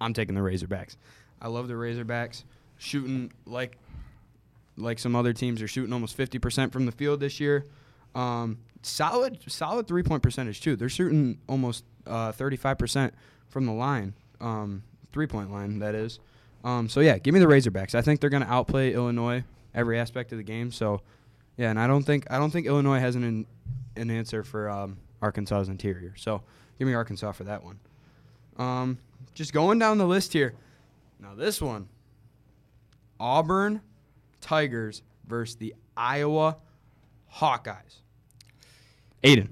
I'm 0.00 0.12
taking 0.12 0.34
the 0.34 0.40
Razorbacks. 0.40 0.96
I 1.40 1.48
love 1.48 1.68
the 1.68 1.74
Razorbacks 1.74 2.44
shooting 2.78 3.32
like 3.46 3.78
like 4.76 4.98
some 4.98 5.14
other 5.16 5.32
teams 5.32 5.62
are 5.62 5.68
shooting 5.68 5.92
almost 5.92 6.16
50% 6.18 6.72
from 6.72 6.84
the 6.86 6.92
field 6.92 7.20
this 7.20 7.38
year. 7.38 7.64
Um, 8.14 8.58
solid 8.82 9.38
solid 9.48 9.86
three 9.86 10.02
point 10.02 10.22
percentage 10.22 10.60
too. 10.60 10.76
They're 10.76 10.88
shooting 10.88 11.38
almost 11.48 11.84
uh, 12.06 12.32
35% 12.32 13.12
from 13.48 13.66
the 13.66 13.72
line, 13.72 14.14
um, 14.40 14.82
three 15.12 15.26
point 15.26 15.52
line 15.52 15.78
that 15.80 15.94
is. 15.94 16.18
Um, 16.64 16.88
so 16.88 17.00
yeah, 17.00 17.18
give 17.18 17.34
me 17.34 17.40
the 17.40 17.46
Razorbacks. 17.46 17.94
I 17.94 18.02
think 18.02 18.20
they're 18.20 18.30
going 18.30 18.42
to 18.42 18.50
outplay 18.50 18.94
Illinois 18.94 19.44
every 19.74 19.98
aspect 19.98 20.32
of 20.32 20.38
the 20.38 20.44
game. 20.44 20.70
So 20.70 21.00
yeah, 21.56 21.70
and 21.70 21.78
I 21.78 21.86
don't 21.86 22.02
think 22.02 22.26
I 22.30 22.38
don't 22.38 22.50
think 22.50 22.66
Illinois 22.66 23.00
has 23.00 23.16
an 23.16 23.24
an, 23.24 23.46
an 23.96 24.10
answer 24.10 24.42
for 24.42 24.68
um, 24.68 24.96
Arkansas's 25.22 25.68
interior. 25.68 26.14
So 26.16 26.42
give 26.78 26.88
me 26.88 26.94
Arkansas 26.94 27.32
for 27.32 27.44
that 27.44 27.62
one. 27.62 27.78
Um, 28.56 28.98
just 29.34 29.52
going 29.52 29.78
down 29.78 29.98
the 29.98 30.06
list 30.06 30.32
here. 30.32 30.54
Now 31.20 31.34
this 31.34 31.60
one, 31.60 31.88
Auburn 33.20 33.80
Tigers 34.40 35.02
versus 35.26 35.56
the 35.56 35.74
Iowa 35.96 36.56
Hawkeyes. 37.34 38.00
Aiden, 39.22 39.48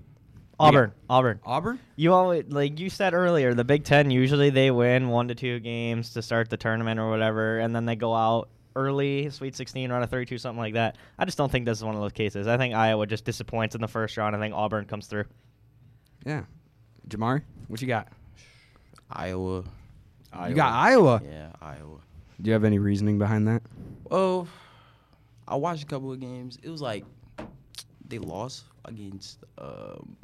Auburn. 0.59 0.93
Auburn. 1.09 1.41
Auburn. 1.45 1.81
You 1.97 2.13
always 2.13 2.45
like 2.49 2.79
you 2.79 2.91
said 2.91 3.15
earlier. 3.15 3.55
The 3.55 3.65
Big 3.65 3.85
Ten 3.85 4.11
usually 4.11 4.51
they 4.51 4.71
win 4.71 5.09
one 5.09 5.29
to 5.29 5.35
two 5.35 5.61
games 5.61 6.13
to 6.15 6.23
start 6.23 6.51
the 6.51 6.57
tournament 6.57 7.01
or 7.01 7.11
whatever, 7.11 7.59
and 7.59 7.75
then 7.75 7.85
they 7.85 7.97
go 7.97 8.15
out 8.15 8.49
early, 8.77 9.29
Sweet 9.31 9.55
16, 9.55 9.91
round 9.91 10.03
of 10.05 10.11
32, 10.11 10.39
something 10.39 10.59
like 10.59 10.75
that. 10.75 10.97
I 11.19 11.25
just 11.25 11.37
don't 11.37 11.51
think 11.53 11.67
this 11.67 11.79
is 11.79 11.85
one 11.85 11.95
of 11.95 12.01
those 12.01 12.13
cases. 12.13 12.47
I 12.47 12.57
think 12.57 12.75
Iowa 12.75 13.07
just 13.07 13.25
disappoints 13.25 13.75
in 13.75 13.81
the 13.81 13.89
first 13.89 14.17
round. 14.17 14.35
I 14.35 14.39
think 14.39 14.55
Auburn 14.55 14.87
comes 14.87 15.07
through. 15.07 15.25
Yeah, 16.25 16.45
Jamari, 17.09 17.43
what 17.69 17.83
you 17.83 17.89
got? 17.89 18.09
Iowa. 19.11 19.65
You 20.49 20.55
got 20.55 20.73
Iowa. 20.73 21.21
Yeah, 21.29 21.51
Iowa. 21.61 21.99
Do 22.41 22.49
you 22.49 22.55
have 22.55 22.65
any 22.65 22.79
reasoning 22.79 23.19
behind 23.19 23.47
that? 23.49 23.63
Well, 24.11 24.49
I 25.47 25.57
watched 25.57 25.83
a 25.83 25.87
couple 25.87 26.13
of 26.13 26.21
games. 26.21 26.59
It 26.63 26.71
was 26.71 26.81
like 26.81 27.05
they 28.09 28.19
lost 28.19 28.65
against 28.85 29.45
um, 29.59 30.17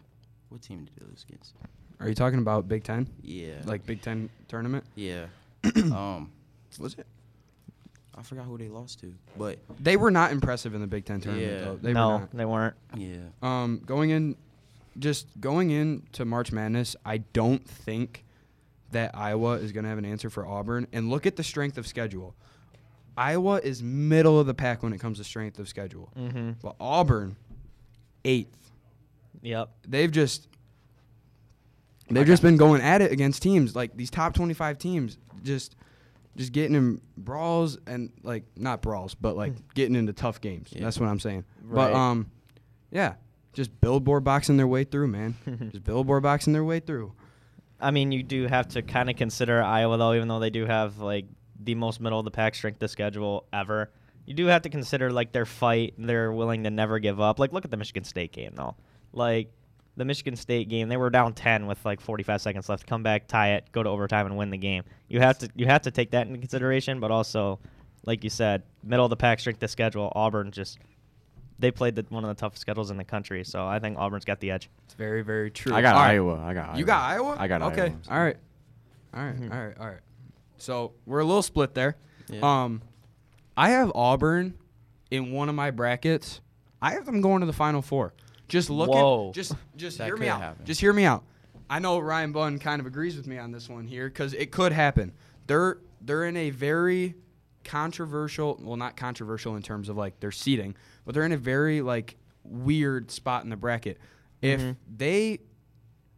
what 0.49 0.63
team 0.63 0.85
did 0.85 0.95
they 0.99 1.07
lose 1.07 1.25
against? 1.29 1.55
Are 2.01 2.09
you 2.09 2.15
talking 2.15 2.39
about 2.39 2.69
Big 2.69 2.85
Ten, 2.85 3.09
Yeah, 3.23 3.55
like 3.65 3.85
Big 3.87 4.03
Ten 4.03 4.31
tournament? 4.49 4.85
yeah. 4.95 5.27
um, 5.77 6.31
Was 6.79 6.95
it? 6.99 7.07
I 8.15 8.23
forgot 8.23 8.47
who 8.47 8.57
they 8.59 8.69
lost 8.69 9.01
to, 9.01 9.13
but 9.37 9.59
They 9.81 9.97
were 9.97 10.11
not 10.11 10.33
impressive 10.33 10.75
in 10.75 10.81
the 10.81 10.87
Big 10.87 11.05
Ten 11.05 11.21
tournament. 11.21 11.53
Yeah. 11.53 11.61
Though. 11.65 11.77
They 11.77 11.93
no, 11.93 12.09
were 12.09 12.19
not. 12.21 12.31
they 12.33 12.45
weren't. 12.45 12.75
yeah, 12.97 13.17
Um, 13.43 13.81
going 13.85 14.11
in, 14.11 14.37
just 14.99 15.27
going 15.41 15.71
into 15.71 16.25
March 16.25 16.51
Madness, 16.53 16.97
I 17.05 17.19
don't 17.19 17.65
think 17.69 18.25
that 18.93 19.15
Iowa 19.15 19.55
is 19.59 19.71
going 19.73 19.85
to 19.85 19.89
have 19.91 19.99
an 19.99 20.05
answer 20.05 20.31
for 20.31 20.47
Auburn. 20.47 20.87
And 20.93 21.11
look 21.11 21.27
at 21.27 21.37
the 21.37 21.45
strength 21.45 21.77
of 21.79 21.87
schedule. 21.87 22.35
Iowa 23.17 23.61
is 23.63 23.83
middle 23.83 24.39
of 24.41 24.47
the 24.47 24.55
pack 24.55 24.83
when 24.83 24.93
it 24.93 24.99
comes 24.99 25.19
to 25.19 25.25
strength 25.25 25.59
of 25.59 25.69
schedule, 25.69 26.11
Mm-hmm. 26.19 26.53
but 26.63 26.77
Auburn, 26.81 27.37
eighth. 28.25 28.71
Yep. 29.43 29.71
They've 29.87 30.11
just 30.11 30.49
they've 32.11 32.27
just 32.27 32.43
been 32.43 32.57
going 32.57 32.81
at 32.81 33.03
it 33.03 33.13
against 33.13 33.43
teams 33.43 33.77
like 33.77 33.97
these 33.97 34.11
top 34.11 34.35
twenty-five 34.35 34.79
teams, 34.79 35.19
just 35.43 35.77
just 36.37 36.53
getting 36.53 36.77
in 36.77 37.01
brawls 37.17 37.79
and 37.87 38.11
like 38.23 38.45
not 38.57 38.81
brawls, 38.81 39.15
but 39.15 39.37
like 39.37 39.53
getting 39.75 39.97
into 39.97 40.13
tough 40.13 40.41
games. 40.41 40.71
Yeah. 40.73 40.85
That's 40.85 40.99
what 40.99 41.09
I'm 41.09 41.21
saying. 41.21 41.45
Right. 41.63 41.91
But 41.91 41.95
um, 41.95 42.31
yeah, 42.91 43.15
just 43.53 43.81
billboard 43.81 44.25
boxing 44.25 44.57
their 44.57 44.69
way 44.69 44.85
through, 44.85 45.09
man. 45.09 45.35
just 45.73 45.85
billboard 45.85 46.23
boxing 46.23 46.53
their 46.53 46.65
way 46.65 46.81
through. 46.81 47.13
I 47.81 47.91
mean, 47.91 48.13
you 48.13 48.23
do 48.23 48.47
have 48.47 48.69
to 48.69 48.83
kind 48.83 49.09
of 49.11 49.17
consider 49.17 49.63
Iowa, 49.63 49.97
though, 49.99 50.15
even 50.15 50.29
though 50.29 50.41
they 50.41 50.51
do 50.51 50.67
have 50.67 50.99
like 50.99 51.27
the 51.61 51.75
most 51.75 52.01
middle 52.01 52.19
of 52.19 52.25
the 52.25 52.31
pack 52.31 52.55
strength 52.55 52.83
of 52.83 52.91
schedule 52.91 53.47
ever. 53.53 53.91
You 54.27 54.35
do 54.35 54.47
have 54.47 54.63
to 54.63 54.69
consider 54.69 55.11
like 55.11 55.33
their 55.33 55.47
fight. 55.47 55.95
They're 55.99 56.33
willing 56.33 56.65
to 56.65 56.71
never 56.71 56.99
give 56.99 57.21
up. 57.21 57.39
Like, 57.39 57.53
look 57.53 57.65
at 57.65 57.71
the 57.71 57.77
Michigan 57.77 58.05
State 58.05 58.33
game, 58.33 58.53
though. 58.55 58.77
Like 59.13 59.51
the 59.97 60.05
Michigan 60.05 60.37
State 60.37 60.69
game, 60.69 60.89
they 60.89 60.97
were 60.97 61.11
down 61.11 61.35
ten 61.35 61.67
with 61.67 61.85
like 61.85 62.01
45 62.01 62.41
seconds 62.41 62.69
left. 62.69 62.87
Come 62.87 63.03
back, 63.03 63.27
tie 63.27 63.55
it, 63.55 63.71
go 63.73 63.83
to 63.83 63.89
overtime, 63.89 64.27
and 64.27 64.37
win 64.37 64.51
the 64.51 64.59
game. 64.59 64.85
You 65.09 65.21
have 65.21 65.39
to 65.39 65.49
you 65.55 65.67
have 65.67 65.83
to 65.83 65.91
take 65.91 66.11
that 66.13 66.27
into 66.27 66.39
consideration, 66.39 67.01
but 67.01 67.11
also, 67.11 67.59
like 68.07 68.23
you 68.25 68.31
said, 68.31 68.63
middle 68.83 69.05
of 69.05 69.11
the 69.11 69.17
pack 69.17 69.41
strength 69.41 69.63
of 69.63 69.71
schedule. 69.71 70.13
Auburn 70.15 70.53
just 70.53 70.79
they 71.59 71.71
played 71.71 71.97
the, 71.97 72.07
one 72.09 72.25
of 72.25 72.29
the 72.29 72.41
toughest 72.41 72.61
schedules 72.61 72.91
in 72.91 72.97
the 72.97 73.05
country, 73.05 73.43
so 73.45 73.67
I 73.67 73.79
think 73.81 73.99
Auburn's 73.99 74.25
got 74.25 74.39
the 74.41 74.53
edge. 74.53 74.71
It's 74.85 74.95
very, 74.95 75.23
very 75.23 75.51
true. 75.51 75.75
I 75.75 75.83
got 75.83 75.97
All 75.97 76.03
right. 76.03 76.11
Iowa. 76.13 76.41
I 76.45 76.55
got 76.55 76.69
Iowa. 76.69 76.79
You 76.79 76.85
got 76.85 77.03
Iowa? 77.03 77.37
I 77.39 77.49
got 77.49 77.63
okay. 77.63 77.83
Iowa. 77.83 77.97
All 78.11 78.21
right. 78.21 78.37
All 79.15 79.25
right. 79.25 79.41
Mhm. 79.41 79.53
All 79.53 79.67
right. 79.67 79.79
All 79.81 79.87
right. 79.87 80.01
So 80.59 80.93
we're 81.07 81.21
a 81.21 81.25
little 81.25 81.43
split 81.43 81.75
there. 81.75 81.97
Yeah. 82.29 82.41
Um, 82.43 82.83
I 83.57 83.71
have 83.71 83.91
Auburn 83.95 84.55
in 85.11 85.33
one 85.33 85.49
of 85.49 85.55
my 85.55 85.71
brackets. 85.71 86.41
I 86.81 86.93
have 86.93 87.07
them 87.07 87.21
going 87.21 87.41
to 87.41 87.47
the 87.47 87.53
Final 87.53 87.83
Four. 87.83 88.13
Just 88.49 88.71
look 88.71 88.91
Whoa. 88.91 89.29
at 89.29 89.35
just 89.35 89.55
just 89.77 89.99
That 89.99 90.07
hear 90.07 90.17
me 90.17 90.21
could 90.27 90.29
out. 90.31 90.41
happen. 90.41 90.65
Just 90.65 90.81
hear 90.81 90.93
me 90.93 91.05
out. 91.05 91.23
I 91.71 91.79
know 91.81 91.99
Ryan 91.99 92.33
Bunn 92.33 92.59
kind 92.59 92.81
of 92.81 92.87
agrees 92.87 93.17
with 93.17 93.27
me 93.27 93.37
on 93.39 93.53
this 93.53 93.69
one 93.69 93.87
here 93.87 94.09
because 94.09 94.33
it 94.35 94.51
could 94.51 94.73
happen. 94.73 95.13
They're 95.47 95.79
they're 96.01 96.25
in 96.25 96.37
a 96.37 96.51
very 96.51 97.15
controversial, 97.65 98.59
well, 98.63 98.77
not 98.77 98.97
controversial 98.97 99.55
in 99.57 99.63
terms 99.63 99.89
of 99.89 99.97
like 99.97 100.21
their 100.21 100.33
seating, 100.33 100.75
but 101.05 101.15
they're 101.15 101.25
in 101.27 101.33
a 101.33 101.37
very 101.39 101.81
like 101.83 102.17
weird 102.45 103.11
spot 103.11 103.45
in 103.45 103.51
the 103.51 103.57
bracket. 103.57 103.99
If 104.41 104.61
Mhm. 104.61 104.77
they 104.97 105.41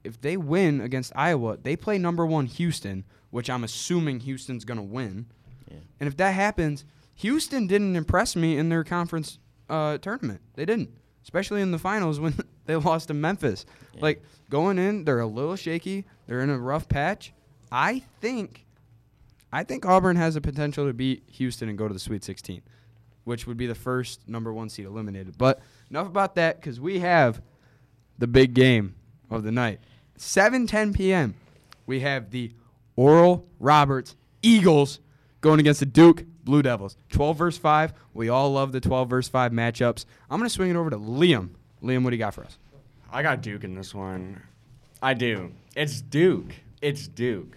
if 0.04 0.20
they 0.20 0.36
win 0.36 0.80
against 0.80 1.12
Iowa, 1.14 1.58
they 1.58 1.76
play 1.76 1.98
number 1.98 2.24
one 2.24 2.46
Houston, 2.46 3.04
which 3.30 3.50
I'm 3.50 3.64
assuming 3.64 4.20
Houston's 4.20 4.64
gonna 4.64 4.82
win. 4.82 5.26
And 6.00 6.06
if 6.08 6.16
that 6.16 6.30
happens, 6.34 6.84
Houston 7.16 7.66
didn't 7.66 7.94
impress 7.94 8.34
me 8.34 8.56
in 8.56 8.70
their 8.70 8.82
conference 8.82 9.38
uh, 9.68 9.98
tournament. 9.98 10.40
They 10.54 10.64
didn't, 10.64 10.90
especially 11.22 11.62
in 11.62 11.70
the 11.70 11.78
finals 11.78 12.20
when 12.20 12.34
they 12.66 12.76
lost 12.76 13.08
to 13.08 13.14
Memphis. 13.14 13.66
Yeah. 13.94 14.02
Like 14.02 14.22
going 14.48 14.78
in, 14.78 15.04
they're 15.04 15.20
a 15.20 15.26
little 15.26 15.56
shaky. 15.56 16.04
They're 16.26 16.40
in 16.40 16.50
a 16.50 16.58
rough 16.58 16.88
patch. 16.88 17.32
I 17.72 18.02
think, 18.20 18.66
I 19.52 19.64
think 19.64 19.86
Auburn 19.86 20.16
has 20.16 20.34
the 20.34 20.40
potential 20.40 20.86
to 20.86 20.92
beat 20.92 21.22
Houston 21.32 21.68
and 21.68 21.78
go 21.78 21.86
to 21.86 21.94
the 21.94 22.00
Sweet 22.00 22.24
16, 22.24 22.62
which 23.24 23.46
would 23.46 23.56
be 23.56 23.66
the 23.66 23.74
first 23.74 24.28
number 24.28 24.52
one 24.52 24.68
seed 24.68 24.86
eliminated. 24.86 25.38
But 25.38 25.60
enough 25.90 26.06
about 26.06 26.34
that 26.34 26.60
because 26.60 26.80
we 26.80 26.98
have 27.00 27.40
the 28.18 28.26
big 28.26 28.54
game 28.54 28.96
of 29.30 29.44
the 29.44 29.52
night, 29.52 29.80
7:10 30.18 30.94
p.m. 30.94 31.34
We 31.86 32.00
have 32.00 32.30
the 32.30 32.52
Oral 32.96 33.46
Roberts 33.58 34.16
Eagles 34.42 35.00
going 35.40 35.60
against 35.60 35.80
the 35.80 35.86
Duke 35.86 36.24
Blue 36.50 36.62
Devils. 36.62 36.96
12 37.12 37.36
versus 37.38 37.60
5. 37.60 37.92
We 38.12 38.28
all 38.28 38.52
love 38.52 38.72
the 38.72 38.80
12 38.80 39.08
versus 39.08 39.30
5 39.30 39.52
matchups. 39.52 40.04
I'm 40.28 40.38
going 40.40 40.48
to 40.48 40.52
swing 40.52 40.68
it 40.70 40.76
over 40.76 40.90
to 40.90 40.96
Liam. 40.98 41.50
Liam, 41.80 42.02
what 42.02 42.10
do 42.10 42.16
you 42.16 42.18
got 42.18 42.34
for 42.34 42.42
us? 42.44 42.58
I 43.12 43.22
got 43.22 43.40
Duke 43.40 43.62
in 43.62 43.76
this 43.76 43.94
one. 43.94 44.42
I 45.00 45.14
do. 45.14 45.52
It's 45.76 46.00
Duke. 46.00 46.52
It's 46.82 47.06
Duke. 47.06 47.56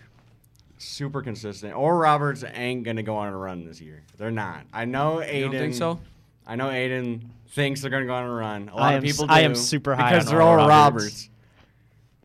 Super 0.78 1.24
consistent. 1.24 1.74
Oral 1.76 1.98
Roberts 1.98 2.44
ain't 2.54 2.84
gonna 2.84 3.02
go 3.02 3.16
on 3.16 3.34
a 3.34 3.38
run 3.38 3.66
this 3.66 3.82
year. 3.82 4.04
They're 4.18 4.30
not. 4.32 4.62
I 4.72 4.86
know 4.86 5.22
Aiden. 5.26 5.36
You 5.38 5.42
don't 5.46 5.52
think 5.54 5.74
so? 5.74 6.00
I 6.46 6.56
know 6.56 6.68
Aiden 6.68 7.22
thinks 7.50 7.82
they're 7.82 7.90
gonna 7.90 8.06
go 8.06 8.14
on 8.14 8.26
a 8.26 8.32
run. 8.32 8.70
A 8.70 8.76
lot 8.76 8.94
I 8.94 8.94
of 8.98 9.04
people 9.04 9.24
s- 9.26 9.30
do 9.30 9.34
I 9.34 9.40
am 9.42 9.56
super 9.56 9.96
high 9.96 10.12
because 10.12 10.28
on 10.28 10.34
they're 10.34 10.42
Oral 10.44 10.64
all 10.64 10.68
Roberts. 10.70 11.06
Roberts. 11.06 11.30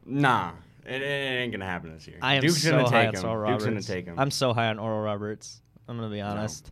Nah, 0.07 0.51
it, 0.85 1.03
it 1.03 1.05
ain't 1.05 1.53
gonna 1.53 1.67
happen 1.67 1.93
this 1.95 2.07
year. 2.09 2.19
I 2.21 2.35
am 2.35 2.43
Duke's 2.43 2.63
so 2.63 2.71
gonna 2.73 2.85
high 2.91 3.07
take 3.07 3.19
on 3.19 3.25
him. 3.25 3.31
Oral 3.31 3.53
Duke's 3.53 3.65
gonna 3.65 3.83
take 3.83 4.07
him. 4.07 4.19
I'm 4.19 4.31
so 4.33 4.53
high 4.53 4.69
on 4.69 4.79
Oral 4.79 5.03
Roberts. 5.03 5.61
I'm 5.89 5.97
gonna 5.97 6.11
be 6.11 6.21
honest. 6.21 6.71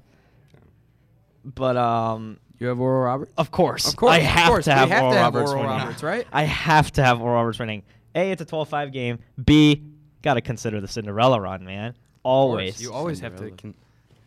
No. 0.55 1.51
But 1.55 1.77
um, 1.77 2.39
You 2.59 2.67
have 2.69 2.81
Oral 2.81 3.03
Roberts? 3.05 3.33
of 3.39 3.51
course, 3.51 3.89
Of 3.89 3.97
course. 3.97 4.13
I 4.13 4.19
have 4.21 4.49
course. 4.49 4.65
to 4.67 4.73
have 4.75 4.89
have 4.91 5.03
Oral 5.03 5.13
to 5.13 5.19
have 5.19 5.35
Roberts 5.35 5.51
Oral 5.53 5.63
winning. 5.65 5.79
Roberts, 5.79 6.03
right? 6.03 6.27
I 6.33 6.43
have 6.45 6.93
to 6.93 7.05
have 7.05 7.21
Oral 7.21 7.35
Roberts 7.37 7.59
winning. 7.59 7.83
A, 8.15 8.31
it's 8.33 8.43
a 8.43 8.47
12-5 8.47 8.93
game. 8.93 9.19
B, 9.45 9.83
gotta 10.23 10.41
consider 10.41 10.81
the 10.81 10.89
Cinderella 10.89 11.41
run, 11.41 11.65
man. 11.65 11.95
Always. 12.23 12.81
You 12.83 12.93
always 12.93 13.21
have 13.21 13.37
to 13.37 13.51
con- 13.53 13.75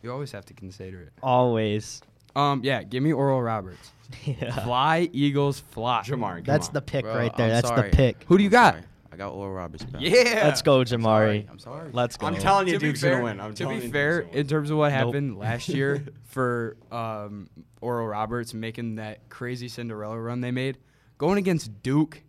you 0.02 0.10
always 0.10 0.32
have 0.32 0.46
to 0.46 0.54
consider 0.54 1.02
it. 1.02 1.12
Always. 1.22 2.00
Um 2.34 2.62
yeah, 2.64 2.82
give 2.82 3.02
me 3.02 3.12
Oral 3.12 3.42
Roberts. 3.42 3.90
yeah. 4.24 4.52
Fly 4.64 5.10
Eagles 5.12 5.60
fly. 5.60 6.00
Jamari. 6.06 6.36
come 6.36 6.44
That's 6.44 6.68
on. 6.68 6.74
the 6.74 6.80
pick 6.82 7.04
Bro, 7.04 7.14
right 7.16 7.36
there. 7.36 7.46
I'm 7.48 7.52
That's 7.52 7.68
sorry. 7.68 7.90
the 7.90 7.96
pick. 7.96 8.24
Who 8.28 8.38
do 8.38 8.42
you 8.44 8.48
I'm 8.48 8.52
got? 8.52 8.74
sorry. 8.74 8.84
I 9.12 9.16
got 9.16 9.30
Oral 9.32 9.52
Roberts. 9.52 9.84
bro. 9.84 10.00
Yeah. 10.00 10.42
Let's 10.44 10.62
go, 10.62 10.78
Jamari. 10.80 11.02
sorry. 11.02 11.46
I'm 11.50 11.58
sorry. 11.58 11.90
Let's 11.92 12.16
go. 12.16 12.26
I'm 12.26 12.36
telling 12.36 12.68
you, 12.68 12.74
to 12.74 12.78
Duke's 12.78 13.00
fair, 13.00 13.12
gonna 13.12 13.24
win. 13.24 13.40
I'm 13.40 13.54
to 13.54 13.62
telling 13.64 13.80
be 13.80 13.86
you, 13.86 13.92
fair, 13.92 14.18
Duke's 14.20 14.26
gonna 14.26 14.32
win. 14.36 14.40
in 14.40 14.46
terms 14.48 14.70
of 14.70 14.76
what 14.78 14.92
Nope. 14.92 15.06
happened 15.06 15.38
last 15.38 15.68
year 15.68 16.04
for 16.26 16.76
um, 16.92 17.48
Oral 17.80 18.06
Roberts 18.06 18.54
making 18.54 18.96
that 18.96 19.28
crazy 19.28 19.68
Cinderella 19.68 20.18
run 20.18 20.40
they 20.40 20.52
made, 20.52 20.78
going 21.18 21.38
against 21.38 21.82
Duke, 21.82 22.22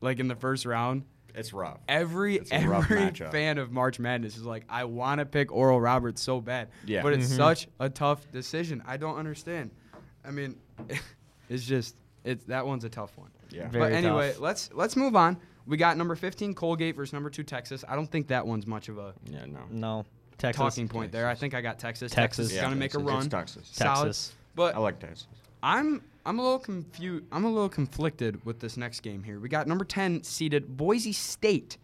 like 0.00 0.18
in 0.18 0.26
the 0.28 0.34
first 0.34 0.66
round, 0.66 1.04
It's 1.34 1.52
rough. 1.52 1.78
every 1.88 2.36
It's 2.38 2.50
a 2.50 2.66
rough 2.66 2.90
every 2.90 3.10
fan 3.30 3.58
of 3.58 3.70
March 3.70 4.00
Madness 4.00 4.36
is 4.36 4.44
like, 4.44 4.64
I 4.68 4.84
want 4.84 5.20
to 5.20 5.26
pick 5.26 5.52
Oral 5.52 5.80
Roberts 5.80 6.20
so 6.22 6.40
bad, 6.40 6.70
Yeah. 6.86 7.02
but 7.02 7.12
it's 7.12 7.32
Mhm. 7.32 7.36
such 7.36 7.68
a 7.78 7.88
tough 7.88 8.28
decision. 8.32 8.82
I 8.84 8.96
don't 8.96 9.16
understand. 9.16 9.70
I 10.24 10.32
mean, 10.32 10.56
it's 11.48 11.64
just 11.64 11.94
it's 12.24 12.44
that 12.46 12.66
one's 12.66 12.84
a 12.84 12.88
tough 12.90 13.16
one. 13.16 13.30
Yeah. 13.50 13.68
Very 13.68 13.84
but 13.84 13.92
anyway, 13.92 14.32
tough. 14.32 14.40
let's 14.40 14.70
let's 14.74 14.96
move 14.96 15.14
on. 15.16 15.36
We 15.66 15.76
got 15.76 15.96
number 15.96 16.14
15 16.14 16.54
Colgate 16.54 16.96
versus 16.96 17.12
number 17.12 17.30
2 17.30 17.42
Texas. 17.42 17.84
I 17.88 17.94
don't 17.96 18.06
think 18.10 18.28
that 18.28 18.46
one's 18.46 18.66
much 18.66 18.88
of 18.88 18.98
a 18.98 19.14
Yeah, 19.24 19.44
no. 19.46 19.60
No. 19.70 20.04
Texas. 20.38 20.58
talking 20.58 20.88
point 20.88 21.12
there. 21.12 21.28
I 21.28 21.34
think 21.34 21.52
I 21.54 21.60
got 21.60 21.78
Texas. 21.78 22.12
Texas. 22.12 22.46
Texas 22.46 22.46
is 22.50 22.56
Yeah, 22.56 22.62
gonna 22.62 22.76
make 22.76 22.94
a 22.94 22.98
Texas. 22.98 23.06
run. 23.08 23.18
It's 23.22 23.28
Texas. 23.28 23.68
Solid. 23.72 24.04
Texas. 24.06 24.32
But 24.54 24.74
I 24.74 24.78
like 24.78 24.98
Texas. 24.98 25.26
I'm 25.62 26.02
I'm 26.26 26.38
a 26.38 26.42
little 26.42 26.58
confused. 26.58 27.24
I'm 27.32 27.44
a 27.44 27.48
little 27.50 27.68
conflicted 27.68 28.44
with 28.44 28.60
this 28.60 28.76
next 28.76 29.00
game 29.00 29.22
here. 29.22 29.38
We 29.40 29.48
got 29.48 29.66
number 29.66 29.84
10 29.84 30.22
seeded 30.22 30.76
Boise 30.76 31.12
State 31.12 31.76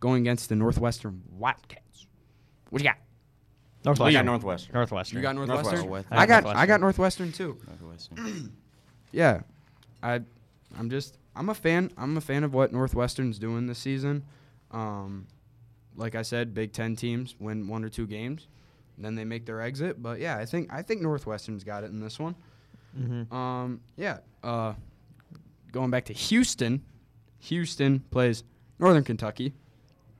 going 0.00 0.22
against 0.22 0.48
the 0.48 0.54
Northwestern 0.56 1.22
Wildcats. 1.36 2.06
What 2.70 2.80
you 2.82 2.88
got? 2.88 2.96
I 2.96 3.00
Northwestern. 3.88 4.12
got 4.14 4.24
Northwestern. 4.24 4.72
Northwestern. 4.74 5.16
You 5.18 5.22
got 5.22 5.34
Northwestern. 5.36 5.74
Northwestern. 5.78 6.18
I 6.18 6.26
got 6.26 6.42
Northwestern. 6.44 6.62
I 6.62 6.66
got 6.66 6.80
Northwestern 6.80 7.32
too. 7.32 7.58
Northwestern. 7.66 8.52
Yeah, 9.12 9.40
I 10.02 10.20
I'm 10.78 10.90
just 10.90 11.16
I'm 11.36 11.48
a 11.48 11.54
fan. 11.54 11.90
I'm 11.96 12.16
a 12.16 12.20
fan 12.20 12.44
of 12.44 12.54
what 12.54 12.72
Northwestern's 12.72 13.38
doing 13.38 13.66
this 13.66 13.78
season. 13.78 14.24
Um, 14.70 15.26
like 15.94 16.14
I 16.14 16.22
said, 16.22 16.54
Big 16.54 16.72
Ten 16.72 16.96
teams 16.96 17.36
win 17.38 17.68
one 17.68 17.84
or 17.84 17.88
two 17.88 18.06
games, 18.06 18.48
then 18.98 19.14
they 19.14 19.24
make 19.24 19.46
their 19.46 19.60
exit. 19.60 20.02
But 20.02 20.18
yeah, 20.18 20.38
I 20.38 20.46
think 20.46 20.72
I 20.72 20.82
think 20.82 21.02
Northwestern's 21.02 21.64
got 21.64 21.84
it 21.84 21.90
in 21.90 22.00
this 22.00 22.18
one. 22.18 22.34
Mm-hmm. 22.98 23.34
Um, 23.34 23.80
yeah. 23.96 24.18
Uh, 24.42 24.74
going 25.72 25.90
back 25.90 26.06
to 26.06 26.12
Houston, 26.12 26.82
Houston 27.40 28.00
plays 28.10 28.42
Northern 28.78 29.04
Kentucky 29.04 29.52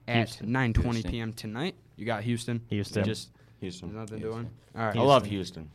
at 0.07 0.29
Houston. 0.29 0.49
9:20 0.49 0.83
Houston. 0.83 1.11
p.m. 1.11 1.33
tonight. 1.33 1.75
You 1.95 2.05
got 2.05 2.23
Houston. 2.23 2.61
Houston. 2.69 3.03
Just 3.03 3.31
Houston. 3.59 3.95
nothing 3.95 4.19
Houston. 4.19 4.31
doing. 4.43 4.49
All 4.75 4.85
right. 4.85 4.95
I 4.95 5.01
love 5.01 5.25
Houston. 5.25 5.71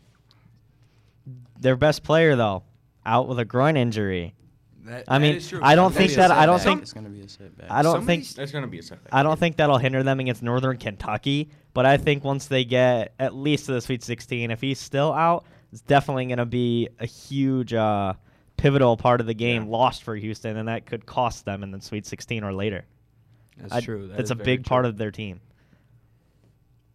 Their 1.61 1.76
best 1.76 2.02
player 2.02 2.37
though, 2.37 2.64
out 3.04 3.28
with 3.28 3.38
a 3.38 3.44
groin 3.44 3.76
injury. 3.76 4.34
That- 4.84 5.04
I 5.06 5.18
that 5.18 5.22
mean, 5.22 5.36
is 5.36 5.48
true. 5.48 5.60
I 5.62 5.74
don't 5.74 5.92
think 5.94 6.10
is 6.10 6.16
that- 6.16 6.30
a 6.30 6.34
I 6.34 6.44
don't 6.46 6.60
think- 6.60 6.82
it's 6.82 6.92
gonna 6.92 7.08
be 7.08 7.20
a 7.20 7.28
setback. 7.28 7.70
I 7.70 7.82
don't 7.82 7.96
Somebody's- 7.98 8.32
think 8.32 8.42
It's 8.42 8.52
gonna 8.52 8.66
be 8.66 8.78
a 8.78 8.82
setback. 8.82 9.12
I 9.14 9.22
don't 9.22 9.38
think 9.38 9.56
that'll 9.56 9.78
hinder 9.78 10.02
them 10.02 10.18
against 10.20 10.42
Northern 10.42 10.76
Kentucky, 10.76 11.50
but 11.72 11.86
I 11.86 11.96
think 11.98 12.24
once 12.24 12.46
they 12.46 12.64
get 12.64 13.14
at 13.18 13.34
least 13.34 13.66
to 13.66 13.72
the 13.72 13.80
Sweet 13.80 14.02
16, 14.02 14.50
if 14.50 14.60
he's 14.60 14.78
still 14.80 15.12
out, 15.12 15.44
it's 15.72 15.82
definitely 15.82 16.26
going 16.26 16.38
to 16.38 16.46
be 16.46 16.88
a 16.98 17.06
huge 17.06 17.72
uh, 17.72 18.14
pivotal 18.56 18.96
part 18.96 19.20
of 19.20 19.26
the 19.26 19.34
game 19.34 19.64
Yeah. 19.64 19.70
lost 19.70 20.02
for 20.02 20.16
Houston, 20.16 20.56
and 20.56 20.68
that 20.68 20.84
could 20.86 21.06
cost 21.06 21.44
them 21.44 21.62
in 21.62 21.70
the 21.70 21.80
Sweet 21.80 22.04
16 22.04 22.42
or 22.44 22.52
later. 22.52 22.84
That's 23.58 23.72
I- 23.74 23.80
true. 23.80 24.08
That 24.08 24.18
it's 24.20 24.30
a 24.30 24.34
very 24.34 24.44
big 24.56 24.64
part 24.66 24.84
of 24.84 24.96
their 24.98 25.10
team. 25.12 25.40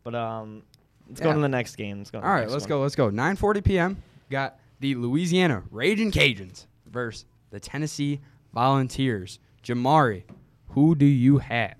But 0.04 0.16
um, 0.16 0.64
let's 1.08 1.22
go 1.22 1.34
to 1.34 1.40
the 1.40 1.50
next 1.50 1.76
game. 1.76 1.98
Let's 2.00 2.12
go. 2.12 2.20
All 2.20 2.26
right, 2.30 2.50
let's 2.50 2.64
one. 2.64 2.70
go. 2.70 2.82
Let's 2.82 2.96
go. 2.96 3.10
9:40 3.10 3.64
p.m. 3.64 3.98
Got 4.30 4.60
the 4.80 4.96
Louisiana 4.96 5.64
Raging 5.72 6.12
Cajuns 6.12 6.66
versus 6.86 7.26
the 7.50 7.60
Tennessee 7.60 8.20
Volunteers. 8.54 9.40
Jamari, 9.64 10.24
who 10.70 10.96
do 10.96 11.06
you 11.06 11.38
have? 11.40 11.76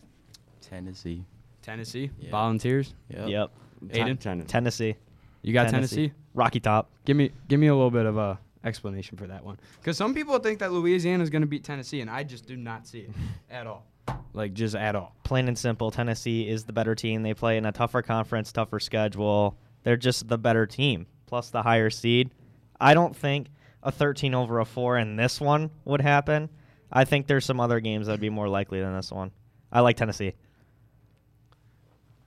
Tennessee. 0.62 1.26
Tennessee 1.62 2.12
Yeah. 2.20 2.32
Volunteers. 2.32 2.94
Yep. 3.10 3.28
Yep. 3.30 3.52
Aiden? 3.90 4.20
Ten- 4.20 4.46
Tennessee. 4.46 4.96
You 5.42 5.54
got 5.54 5.70
Tennessee. 5.70 6.12
Rocky 6.34 6.60
Top. 6.60 6.90
Give 7.06 7.16
me 7.18 7.32
give 7.48 7.60
me 7.60 7.68
a 7.68 7.76
little 7.76 7.92
bit 7.92 8.06
of 8.06 8.18
a 8.18 8.40
explanation 8.64 9.18
for 9.18 9.28
that 9.28 9.44
one, 9.46 9.58
because 9.80 9.96
some 9.98 10.14
people 10.14 10.38
think 10.40 10.60
that 10.60 10.72
Louisiana 10.74 11.24
is 11.24 11.30
going 11.30 11.42
to 11.42 11.48
beat 11.48 11.64
Tennessee, 11.64 12.02
and 12.02 12.10
I 12.10 12.24
just 12.24 12.46
do 12.46 12.56
not 12.58 12.86
see 12.88 13.00
it 13.02 13.12
at 13.50 13.66
all. 13.68 13.86
Like 14.34 14.54
just 14.54 14.76
at 14.76 14.96
all. 14.96 15.16
Plain 15.24 15.48
and 15.48 15.58
simple, 15.58 15.90
Tennessee 15.90 16.48
is 16.48 16.64
the 16.66 16.74
better 16.74 16.96
team. 16.96 17.24
They 17.24 17.34
play 17.34 17.58
in 17.58 17.66
a 17.66 17.72
tougher 17.72 18.02
conference, 18.02 18.52
tougher 18.52 18.80
schedule. 18.80 19.58
They're 19.84 19.98
just 19.98 20.28
the 20.28 20.38
better 20.38 20.66
team, 20.66 21.08
plus 21.28 21.50
the 21.50 21.62
higher 21.64 21.90
seed. 21.90 22.32
I 22.80 22.94
don't 22.94 23.16
think 23.16 23.48
a 23.84 23.92
13 23.92 24.34
over 24.34 24.60
a 24.60 24.66
4 24.66 24.98
and 24.98 25.18
this 25.18 25.40
one 25.40 25.70
would 25.86 26.02
happen, 26.02 26.50
I 26.92 27.06
think 27.06 27.28
there's 27.28 27.46
some 27.46 27.60
other 27.60 27.80
games 27.80 28.08
that'd 28.08 28.22
be 28.22 28.30
more 28.30 28.50
likely 28.50 28.80
than 28.80 28.96
this 28.96 29.12
one. 29.12 29.32
I 29.72 29.82
like 29.82 29.98
Tennessee. 29.98 30.34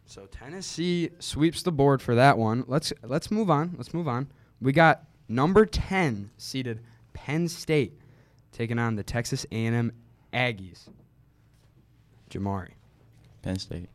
So 0.04 0.26
Tennessee 0.26 1.11
sweeps 1.21 1.62
the 1.62 1.73
board 1.73 2.02
for 2.02 2.16
that 2.16 2.37
one. 2.37 2.64
Let's 2.66 2.92
let's 3.02 3.30
move 3.30 3.49
on. 3.49 3.75
Let's 3.76 3.95
move 3.95 4.09
on. 4.09 4.28
We 4.61 4.73
got 4.73 5.04
number 5.28 5.64
10 5.64 6.30
seeded 6.37 6.80
Penn 7.12 7.49
State 7.49 7.99
taking 8.52 8.78
on 8.78 8.97
the 8.97 9.04
Texas 9.04 9.47
A&M 9.52 9.92
Aggies. 10.33 10.88
Jamari. 12.28 12.73
Penn 13.42 13.59
State. 13.59 13.88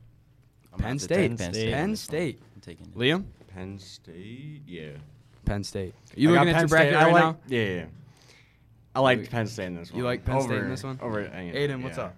I'm 0.73 0.79
gonna 0.79 0.83
Penn 0.83 0.91
have 0.91 1.01
State. 1.01 1.37
Penn 1.37 1.53
State. 1.53 1.73
Penn. 1.73 1.95
State. 1.95 2.41
I'm 2.55 2.61
taking 2.61 2.85
it. 2.87 2.95
Liam? 2.95 3.25
Penn 3.47 3.79
State, 3.79 4.61
yeah. 4.65 4.91
Penn 5.45 5.63
State. 5.63 5.93
You 6.15 6.29
I 6.29 6.33
looking 6.33 6.49
at 6.49 6.53
Penn 6.53 6.61
your 6.63 6.67
bracket 6.69 6.93
State. 6.93 6.95
right 6.97 7.07
I 7.07 7.11
like, 7.11 7.23
now? 7.23 7.37
Yeah, 7.47 7.63
yeah. 7.65 7.85
I 8.95 8.99
like 9.01 9.19
You- 9.19 9.27
Penn 9.27 9.47
State 9.47 9.65
in 9.67 9.75
this 9.75 9.91
one. 9.91 9.99
You 9.99 10.05
like 10.05 10.25
Penn 10.25 10.41
State 10.41 10.57
in 10.59 10.69
this 10.69 10.83
one? 10.83 10.99
Over 11.01 11.21
A&M, 11.21 11.53
Aiden, 11.55 11.83
what's 11.83 11.97
yeah. 11.97 12.05
up? 12.05 12.15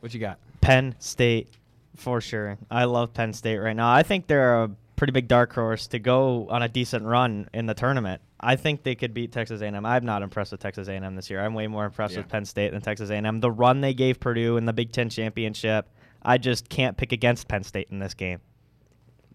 What 0.00 0.14
you 0.14 0.20
got? 0.20 0.38
Penn 0.60 0.94
State 0.98 1.48
for 1.96 2.20
sure. 2.20 2.56
I 2.70 2.84
love 2.84 3.12
Penn 3.14 3.32
State 3.32 3.58
right 3.58 3.74
now. 3.76 3.92
I 3.92 4.02
think 4.02 4.26
they're 4.26 4.62
a 4.62 4.70
pretty 4.96 5.12
big 5.12 5.28
dark 5.28 5.52
horse 5.54 5.86
to 5.88 5.98
go 5.98 6.46
on 6.50 6.62
a 6.62 6.68
decent 6.68 7.04
run 7.04 7.48
in 7.52 7.66
the 7.66 7.74
tournament. 7.74 8.20
I 8.38 8.56
think 8.56 8.82
they 8.82 8.94
could 8.94 9.12
beat 9.12 9.32
Texas 9.32 9.60
A&M. 9.60 9.84
I'm 9.84 10.04
not 10.04 10.22
impressed 10.22 10.52
with 10.52 10.60
Texas 10.60 10.88
A&M 10.88 11.14
this 11.14 11.28
year. 11.28 11.40
I'm 11.44 11.52
way 11.54 11.66
more 11.66 11.84
impressed 11.86 12.14
Yeah. 12.14 12.20
with 12.20 12.28
Penn 12.28 12.44
State 12.44 12.72
than 12.72 12.80
Texas 12.80 13.10
A&M. 13.10 13.40
The 13.40 13.50
run 13.50 13.80
they 13.80 13.92
gave 13.92 14.20
Purdue 14.20 14.56
in 14.56 14.64
the 14.66 14.72
Big 14.72 14.92
Ten 14.92 15.08
championship, 15.10 15.86
I 16.22 16.38
just 16.38 16.68
can't 16.68 16.96
pick 16.96 17.12
against 17.12 17.48
Penn 17.48 17.64
State 17.64 17.88
in 17.90 17.98
this 17.98 18.14
game 18.14 18.40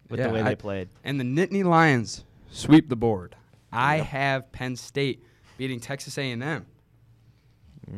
with 0.10 0.20
Yeah, 0.20 0.28
the 0.28 0.34
way 0.34 0.42
I- 0.42 0.50
they 0.50 0.56
played. 0.56 0.90
And 1.04 1.20
the 1.20 1.24
Nittany 1.24 1.64
Lions 1.64 2.24
sweep 2.56 2.90
the 2.90 2.96
board. 2.96 3.36
I 3.72 3.98
Yep. 3.98 4.06
have 4.08 4.52
Penn 4.52 4.76
State 4.76 5.24
beating 5.58 5.80
Texas 5.80 6.18
A&M. 6.18 6.66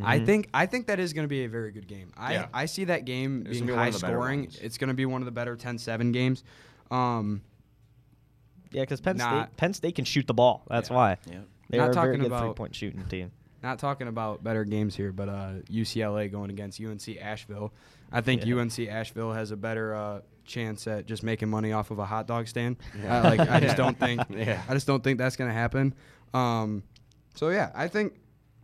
I 0.04 0.20
Mhm. 0.20 0.26
think 0.26 0.50
I 0.54 0.66
think 0.66 0.88
that 0.88 1.00
is 1.00 1.14
going 1.14 1.24
to 1.24 1.30
be 1.30 1.46
a 1.46 1.50
very 1.50 1.72
good 1.72 1.88
game. 1.88 2.12
I, 2.18 2.34
Yeah. 2.34 2.48
I 2.54 2.66
see 2.66 2.86
that 2.86 3.06
game 3.06 3.42
It's 3.42 3.52
being 3.52 3.68
gonna 3.68 3.72
be 3.72 3.78
high 3.78 3.88
of 3.88 3.94
the 3.94 4.00
better 4.02 4.14
scoring. 4.16 4.52
It's 4.62 4.78
going 4.78 4.90
to 4.90 4.94
be 4.94 5.06
one 5.06 5.22
of 5.22 5.26
the 5.26 5.32
better 5.32 5.56
10-7 5.56 6.12
games. 6.12 6.44
Um, 6.92 7.42
Yeah, 8.72 8.82
because 8.82 9.00
Penn 9.00 9.16
Not- 9.16 9.48
State 9.48 9.58
Penn 9.58 9.74
State 9.74 9.96
can 9.96 10.04
shoot 10.04 10.28
the 10.28 10.34
ball. 10.34 10.66
That's 10.70 10.90
Yeah. 10.90 10.96
why 10.96 11.10
Yep. 11.32 11.48
they 11.70 11.78
Not 11.78 11.88
are 11.88 11.92
a 11.92 11.94
very 11.94 12.06
talking 12.08 12.20
good 12.20 12.28
about- 12.28 12.44
three 12.44 12.54
point 12.54 12.76
shooting 12.76 13.04
team. 13.06 13.32
not 13.64 13.80
talking 13.80 14.08
about 14.10 14.44
better 14.44 14.64
games 14.66 14.96
here, 14.96 15.12
but 15.14 15.30
uh, 15.30 15.54
UCLA 15.70 16.28
going 16.30 16.50
against 16.50 16.80
UNC 16.80 17.18
Asheville. 17.20 17.74
I 18.12 18.20
think 18.22 18.46
Yeah. 18.46 18.56
UNC 18.56 18.88
Asheville 18.90 19.32
has 19.34 19.52
a 19.52 19.58
better 19.58 19.96
uh, 19.96 20.22
chance 20.48 20.88
at 20.88 21.06
just 21.06 21.22
making 21.24 21.50
money 21.50 21.72
off 21.72 21.92
of 21.92 22.00
a 22.00 22.06
hot 22.06 22.28
dog 22.28 22.48
stand. 22.48 22.78
Yeah. 23.02 23.20
Uh, 23.20 23.24
like 23.30 23.40
I 23.42 23.60
just 23.60 23.78
don't 23.78 23.98
think. 24.06 24.22
Yeah. 24.30 24.62
I 24.68 24.74
just 24.74 24.88
don't 24.88 25.04
think 25.04 25.18
that's 25.18 25.36
going 25.36 25.50
to 25.50 25.54
happen. 25.54 25.94
Um, 26.34 26.84
so 27.36 27.50
yeah, 27.50 27.72
I 27.76 27.88
think 27.88 28.14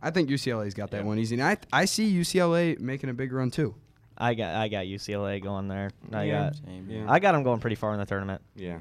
I 0.02 0.10
think 0.10 0.28
UCLA's 0.28 0.74
got 0.74 0.90
that 0.90 0.98
Yeah. 0.98 1.04
one 1.06 1.18
easy. 1.18 1.36
And 1.36 1.44
I 1.44 1.56
I 1.72 1.84
see 1.84 2.12
UCLA 2.12 2.78
making 2.80 3.10
a 3.10 3.14
big 3.14 3.32
run 3.32 3.50
too. 3.50 3.74
I 4.18 4.34
got 4.34 4.54
I 4.54 4.68
got 4.68 4.86
UCLA 4.86 5.42
going 5.42 5.68
there. 5.68 5.90
I 6.12 6.24
Yeah. 6.24 6.44
got 6.44 6.56
Same 6.56 6.86
Yeah. 6.88 7.04
I 7.10 7.18
got 7.20 7.32
them 7.32 7.42
going 7.42 7.60
pretty 7.60 7.76
far 7.76 7.92
in 7.92 7.98
the 8.00 8.06
tournament. 8.06 8.42
Yeah. 8.56 8.78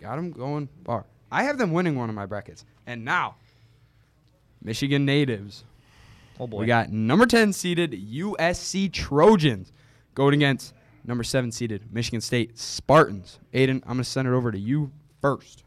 Got 0.00 0.16
them 0.16 0.30
going 0.30 0.68
far. 0.84 1.04
I 1.30 1.42
have 1.44 1.58
them 1.58 1.72
winning 1.72 1.96
one 1.96 2.08
of 2.08 2.14
my 2.14 2.26
brackets. 2.26 2.64
And 2.86 3.04
now, 3.04 3.34
Michigan 4.62 5.04
natives. 5.04 5.64
Oh 6.40 6.46
boy. 6.46 6.60
We 6.60 6.66
got 6.66 6.90
number 6.90 7.26
10 7.26 7.52
seeded 7.52 7.92
USC 7.92 8.92
Trojans 8.92 9.72
going 10.14 10.34
against 10.34 10.72
number 11.08 11.24
7 11.24 11.50
seeded 11.50 11.92
Michigan 11.92 12.20
State 12.20 12.56
Spartans. 12.58 13.40
Aiden, 13.52 13.76
I'm 13.84 13.94
going 13.94 13.98
to 13.98 14.04
send 14.04 14.28
it 14.28 14.32
over 14.32 14.52
to 14.52 14.58
you 14.58 14.92
first. 15.20 15.64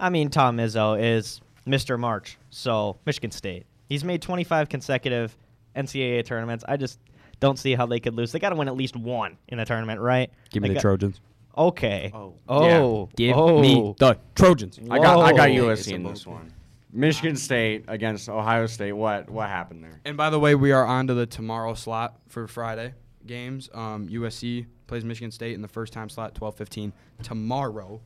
I 0.00 0.08
mean, 0.08 0.30
Tom 0.30 0.56
Izzo 0.56 0.98
is 0.98 1.40
Mr. 1.66 1.98
March, 1.98 2.38
so 2.48 2.96
Michigan 3.04 3.32
State. 3.32 3.66
He's 3.88 4.04
made 4.04 4.22
25 4.22 4.68
consecutive 4.68 5.36
NCAA 5.76 6.24
tournaments. 6.24 6.64
I 6.68 6.76
just 6.76 7.00
don't 7.40 7.58
see 7.58 7.74
how 7.74 7.86
they 7.86 7.98
could 7.98 8.14
lose. 8.14 8.30
They 8.32 8.38
got 8.38 8.50
to 8.50 8.56
win 8.56 8.68
at 8.68 8.76
least 8.76 8.96
one 8.96 9.36
in 9.48 9.58
the 9.58 9.64
tournament, 9.64 10.00
right? 10.00 10.30
Give 10.50 10.62
me 10.62 10.68
They 10.68 10.74
the 10.74 10.78
got- 10.78 10.82
Trojans. 10.82 11.20
Okay. 11.56 12.12
Oh. 12.14 12.34
Oh. 12.48 13.08
Give 13.16 13.36
oh. 13.36 13.60
me 13.60 13.94
the 13.98 14.16
Trojans. 14.36 14.78
I 14.88 14.98
got 15.00 15.18
I 15.18 15.32
got 15.32 15.48
USC 15.48 15.92
in 15.92 16.04
this 16.04 16.24
one. 16.24 16.52
Michigan 16.92 17.34
State 17.34 17.84
against 17.88 18.28
Ohio 18.28 18.66
State. 18.66 18.92
What 18.92 19.28
what 19.28 19.48
happened 19.48 19.82
there? 19.82 20.00
And 20.04 20.16
by 20.16 20.30
the 20.30 20.38
way, 20.38 20.54
we 20.54 20.70
are 20.70 20.86
on 20.86 21.08
to 21.08 21.14
the 21.14 21.26
tomorrow 21.26 21.74
slot 21.74 22.14
for 22.28 22.46
Friday 22.46 22.94
games. 23.28 23.70
Um, 23.72 24.08
USC 24.08 24.66
plays 24.88 25.04
Michigan 25.04 25.30
State 25.30 25.54
in 25.54 25.62
the 25.62 25.68
first 25.68 25.92
time 25.92 26.08
slot, 26.08 26.34
12:15 26.34 26.92
tomorrow. 27.22 28.00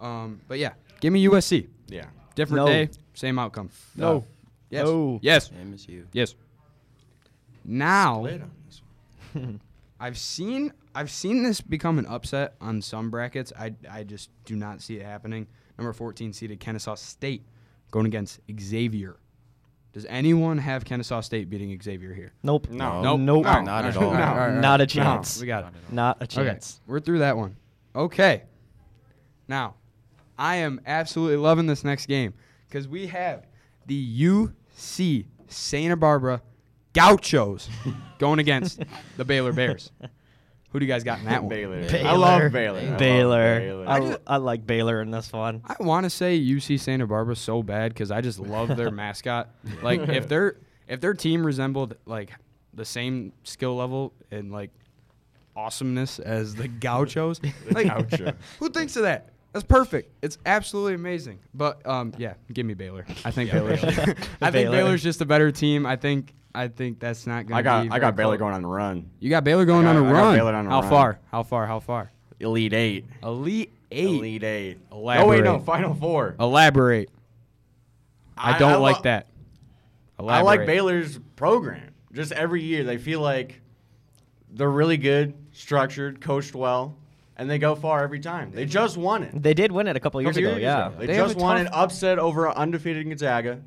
Um, 0.00 0.40
but 0.48 0.58
yeah, 0.58 0.72
give 1.00 1.12
me 1.12 1.26
USC. 1.26 1.68
Yeah. 1.88 2.06
Different 2.34 2.64
No. 2.64 2.66
day, 2.66 2.88
same 3.14 3.38
outcome. 3.38 3.70
No. 3.96 4.18
Uh, 4.18 4.20
yes. 4.70 4.86
No. 4.86 5.18
Yes. 5.22 5.48
MSU. 5.50 6.04
Yes. 6.12 6.34
Now, 7.64 8.24
Split 8.24 8.42
on 8.42 8.50
this 8.66 8.82
one. 9.32 9.60
I've 10.00 10.18
seen 10.18 10.72
I've 10.94 11.10
seen 11.10 11.42
this 11.44 11.60
become 11.60 11.98
an 11.98 12.06
upset 12.06 12.54
on 12.60 12.82
some 12.82 13.10
brackets. 13.10 13.52
I 13.58 13.74
I 13.90 14.02
just 14.04 14.30
do 14.44 14.56
not 14.56 14.80
see 14.82 14.96
it 14.96 15.04
happening. 15.04 15.46
Number 15.78 15.92
14 15.92 16.32
seeded 16.32 16.58
Kennesaw 16.60 16.96
State 16.96 17.44
going 17.90 18.06
against 18.06 18.40
Xavier. 18.60 19.16
Does 19.92 20.06
anyone 20.08 20.56
have 20.58 20.84
Kennesaw 20.84 21.20
State 21.20 21.50
beating 21.50 21.78
Xavier 21.82 22.14
here? 22.14 22.32
Nope. 22.42 22.68
No. 22.70 23.02
Nope. 23.02 23.20
Nope. 23.20 23.44
No, 23.44 23.60
not 23.60 23.84
at 23.84 23.96
all. 23.96 24.04
All 24.04 24.12
right, 24.12 24.20
all 24.22 24.34
right, 24.36 24.42
all 24.42 24.48
right. 24.48 24.60
Not 24.60 24.80
a 24.80 24.84
No, 24.84 24.86
chance. 24.86 25.40
we 25.40 25.46
got 25.46 25.64
it. 25.64 25.66
Not 25.66 25.74
at 25.74 25.82
all. 25.90 25.94
Not 25.94 26.16
a 26.20 26.24
Okay, 26.24 26.50
chance. 26.50 26.80
we're 26.86 27.00
through 27.00 27.18
that 27.18 27.36
one. 27.36 27.56
Okay. 27.94 28.44
Now, 29.48 29.74
I 30.38 30.56
am 30.56 30.80
absolutely 30.86 31.36
loving 31.36 31.66
this 31.66 31.84
next 31.84 32.06
game 32.06 32.32
because 32.68 32.88
we 32.88 33.06
have 33.08 33.46
the 33.86 34.22
UC 34.22 35.26
Santa 35.48 35.96
Barbara 35.96 36.40
Gauchos 36.94 37.68
going 38.18 38.38
against 38.38 38.82
the 39.18 39.24
Baylor 39.26 39.52
Bears. 39.52 39.92
Who 40.72 40.80
do 40.80 40.86
you 40.86 40.90
guys 40.92 41.04
got 41.04 41.18
in 41.18 41.26
that 41.26 41.42
one? 41.42 41.50
Baylor. 41.50 41.82
Baylor. 41.88 42.08
I 42.08 42.12
love 42.14 42.52
Baylor. 42.52 42.78
I 42.80 42.82
love 42.88 42.98
Baylor. 42.98 43.60
Baylor. 43.60 43.88
I, 43.88 43.92
I 43.92 43.98
l- 44.00 44.06
just- 44.08 44.20
I 44.26 44.36
like 44.38 44.66
Baylor 44.66 45.02
in 45.02 45.10
this 45.10 45.32
one. 45.32 45.62
I 45.66 45.76
want 45.82 46.04
to 46.04 46.10
say 46.10 46.38
UC 46.40 46.80
Santa 46.80 47.06
Barbara 47.06 47.36
so 47.36 47.62
bad 47.62 47.92
because 47.92 48.10
I 48.10 48.20
just 48.22 48.38
love 48.38 48.74
their 48.76 48.90
mascot. 49.02 49.50
Like 49.82 50.00
if 50.08 50.28
their 50.28 50.56
if 50.88 51.00
their 51.00 51.14
team 51.14 51.44
resembled 51.44 51.96
like 52.06 52.30
the 52.74 52.84
same 52.84 53.32
skill 53.44 53.76
level 53.76 54.12
and 54.30 54.50
like 54.50 54.70
awesomeness 55.54 56.18
as 56.18 56.54
the 56.54 56.68
Gauchos, 56.68 57.40
like 57.70 57.86
Gaucho. 57.86 58.32
who 58.58 58.70
thinks 58.70 58.96
of 58.96 59.02
that? 59.02 59.28
That's 59.52 59.64
perfect. 59.66 60.10
It's 60.22 60.38
absolutely 60.46 60.94
amazing. 60.94 61.38
But 61.52 61.86
um, 61.86 62.12
yeah, 62.16 62.34
give 62.52 62.64
me 62.64 62.74
Baylor. 62.74 63.04
I 63.24 63.30
think 63.30 63.50
Baylor's. 63.50 63.80
Baylor. 63.82 63.94
I 64.40 64.50
think 64.50 64.52
Baylor. 64.52 64.70
Baylor's 64.76 65.02
just 65.02 65.20
a 65.20 65.26
better 65.26 65.52
team. 65.52 65.84
I 65.84 65.96
think 65.96 66.32
I 66.54 66.68
think 66.68 67.00
that's 67.00 67.26
not 67.26 67.46
gonna. 67.46 67.58
I 67.58 67.62
got 67.62 67.92
I 67.92 67.98
got 67.98 68.16
Baylor 68.16 68.36
going 68.38 68.54
on 68.54 68.64
a 68.64 68.68
run. 68.68 69.10
You 69.20 69.28
got 69.30 69.44
Baylor 69.44 69.64
going 69.66 69.86
I 69.86 69.90
on 69.90 69.96
got- 69.96 70.02
a 70.04 70.08
I 70.08 70.12
got 70.12 70.18
run. 70.22 70.34
Baylor 70.36 70.54
on 70.54 70.66
a 70.66 70.70
How 70.70 70.80
run. 70.80 70.90
far? 70.90 71.18
How 71.30 71.42
far? 71.42 71.66
How 71.66 71.80
far? 71.80 72.10
Elite 72.40 72.72
eight. 72.72 73.04
Elite 73.22 73.70
eight. 73.90 74.04
Elite 74.08 74.42
eight. 74.42 74.78
Elaborate. 74.90 75.24
Oh 75.24 75.28
wait, 75.28 75.44
no, 75.44 75.58
Final 75.60 75.94
Four. 75.94 76.34
Elaborate. 76.40 77.10
I, 78.36 78.54
I- 78.54 78.58
don't 78.58 78.72
I 78.72 78.76
like 78.76 78.96
lo- 78.96 79.02
that. 79.02 79.26
I 80.18 80.42
like 80.42 80.66
Baylor's 80.66 81.18
program. 81.36 81.90
Just 82.12 82.32
every 82.32 82.62
year, 82.62 82.84
they 82.84 82.96
feel 82.98 83.20
like 83.20 83.60
they're 84.50 84.70
really 84.70 84.96
good, 84.98 85.34
structured, 85.52 86.20
coached 86.20 86.54
well, 86.54 86.94
and 87.36 87.48
they 87.50 87.58
go 87.58 87.74
far 87.74 88.02
every 88.02 88.20
time. 88.20 88.52
They 88.52 88.64
just 88.66 88.96
won 88.96 89.22
it. 89.22 89.42
They 89.42 89.54
did 89.54 89.72
win 89.72 89.86
it 89.86 89.96
a 89.96 90.00
couple 90.00 90.20
years 90.22 90.34
Couple 90.36 90.42
ago. 90.50 90.50
years 90.58 90.62
yeah. 90.62 90.86
ago. 90.88 90.96
They, 90.98 91.06
They 91.06 91.16
just 91.16 91.36
won 91.36 91.56
tough- 91.56 91.66
an 91.66 91.72
upset 91.80 92.18
over 92.18 92.50
undefeated 92.50 93.06
Gonzaga. 93.08 93.60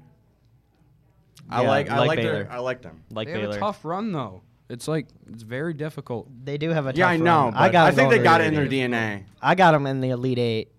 I 1.50 1.62
Yeah, 1.62 1.68
like 1.68 1.90
I 1.90 2.00
like 2.00 2.08
like 2.08 2.18
Baylor. 2.20 2.44
their 2.44 2.52
I 2.52 2.58
like 2.60 2.82
them. 2.82 3.04
Like 3.12 3.28
they 3.28 3.34
have 3.34 3.42
Baylor. 3.42 3.58
a 3.58 3.60
tough 3.60 3.86
run 3.86 4.12
though. 4.12 4.42
It's 4.70 4.88
like 4.88 5.08
it's 5.32 5.44
very 5.44 5.74
difficult. 5.74 6.28
They 6.44 6.58
do 6.58 6.70
have 6.72 6.88
a 6.88 6.94
Yeah, 6.96 7.08
I 7.08 7.18
know. 7.18 7.46
run. 7.46 7.52
But 7.54 7.62
I 7.62 7.70
got. 7.70 7.88
I 7.88 7.92
think 7.96 8.10
they 8.10 8.20
got 8.20 8.42
it 8.42 8.48
in 8.48 8.56
their 8.56 8.68
DNA. 8.68 9.26
I 9.42 9.54
got 9.54 9.74
them 9.74 9.86
in 9.86 10.02
the 10.02 10.10
Elite 10.10 10.40
Eight, 10.40 10.72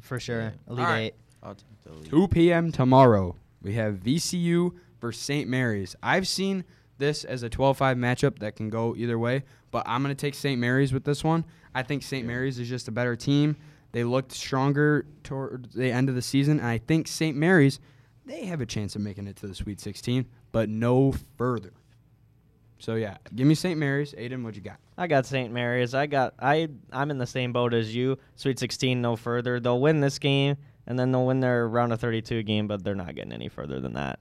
for 0.00 0.18
sure. 0.18 0.52
Elite 0.68 0.84
All 0.84 0.90
right. 0.90 0.98
Eight. 1.00 1.14
I'll 1.42 1.54
take 1.54 1.82
the 1.84 1.92
lead. 1.92 2.10
2 2.10 2.28
p.m. 2.28 2.72
tomorrow. 2.72 3.36
We 3.62 3.74
have 3.74 3.94
VCU 3.96 4.72
versus 5.00 5.22
St. 5.22 5.48
Mary's. 5.48 5.94
I've 6.02 6.26
seen 6.26 6.64
this 6.98 7.24
as 7.24 7.42
a 7.42 7.48
12-5 7.48 7.96
matchup 7.96 8.40
that 8.40 8.56
can 8.56 8.68
go 8.68 8.94
either 8.96 9.18
way, 9.18 9.44
but 9.70 9.84
I'm 9.86 10.02
going 10.02 10.14
to 10.14 10.20
take 10.20 10.34
St. 10.34 10.58
Mary's 10.60 10.92
with 10.92 11.04
this 11.04 11.22
one. 11.24 11.44
I 11.74 11.82
think 11.82 12.02
St. 12.02 12.26
Mary's 12.26 12.58
is 12.58 12.68
just 12.68 12.88
a 12.88 12.92
better 12.92 13.16
team. 13.16 13.56
They 13.92 14.04
looked 14.04 14.32
stronger 14.32 15.06
toward 15.24 15.72
the 15.72 15.90
end 15.90 16.08
of 16.08 16.14
the 16.14 16.22
season, 16.22 16.58
and 16.58 16.68
I 16.68 16.78
think 16.78 17.08
St. 17.08 17.36
Mary's 17.36 17.80
they 18.26 18.44
have 18.46 18.60
a 18.60 18.66
chance 18.66 18.94
of 18.94 19.02
making 19.02 19.26
it 19.26 19.36
to 19.36 19.48
the 19.48 19.54
Sweet 19.54 19.80
16, 19.80 20.24
but 20.52 20.68
no 20.68 21.12
further. 21.36 21.72
So 22.78 22.94
yeah, 22.94 23.16
give 23.34 23.46
me 23.46 23.54
St. 23.54 23.78
Mary's. 23.78 24.14
Aiden, 24.14 24.42
what 24.42 24.54
you 24.54 24.62
got? 24.62 24.76
I 24.96 25.06
got 25.06 25.26
St. 25.26 25.52
Mary's. 25.52 25.94
I 25.94 26.06
got. 26.06 26.34
I. 26.38 26.68
I'm 26.92 27.10
in 27.10 27.18
the 27.18 27.26
same 27.26 27.52
boat 27.52 27.74
as 27.74 27.94
you. 27.94 28.18
Sweet 28.36 28.58
16, 28.58 29.00
no 29.00 29.16
further. 29.16 29.60
They'll 29.60 29.80
win 29.80 30.00
this 30.00 30.18
game, 30.18 30.56
and 30.86 30.98
then 30.98 31.12
they'll 31.12 31.26
win 31.26 31.40
their 31.40 31.68
round 31.68 31.92
of 31.92 32.00
32 32.00 32.42
game, 32.44 32.66
but 32.66 32.82
they're 32.82 32.94
not 32.94 33.14
getting 33.14 33.32
any 33.32 33.48
further 33.48 33.80
than 33.80 33.94
that. 33.94 34.18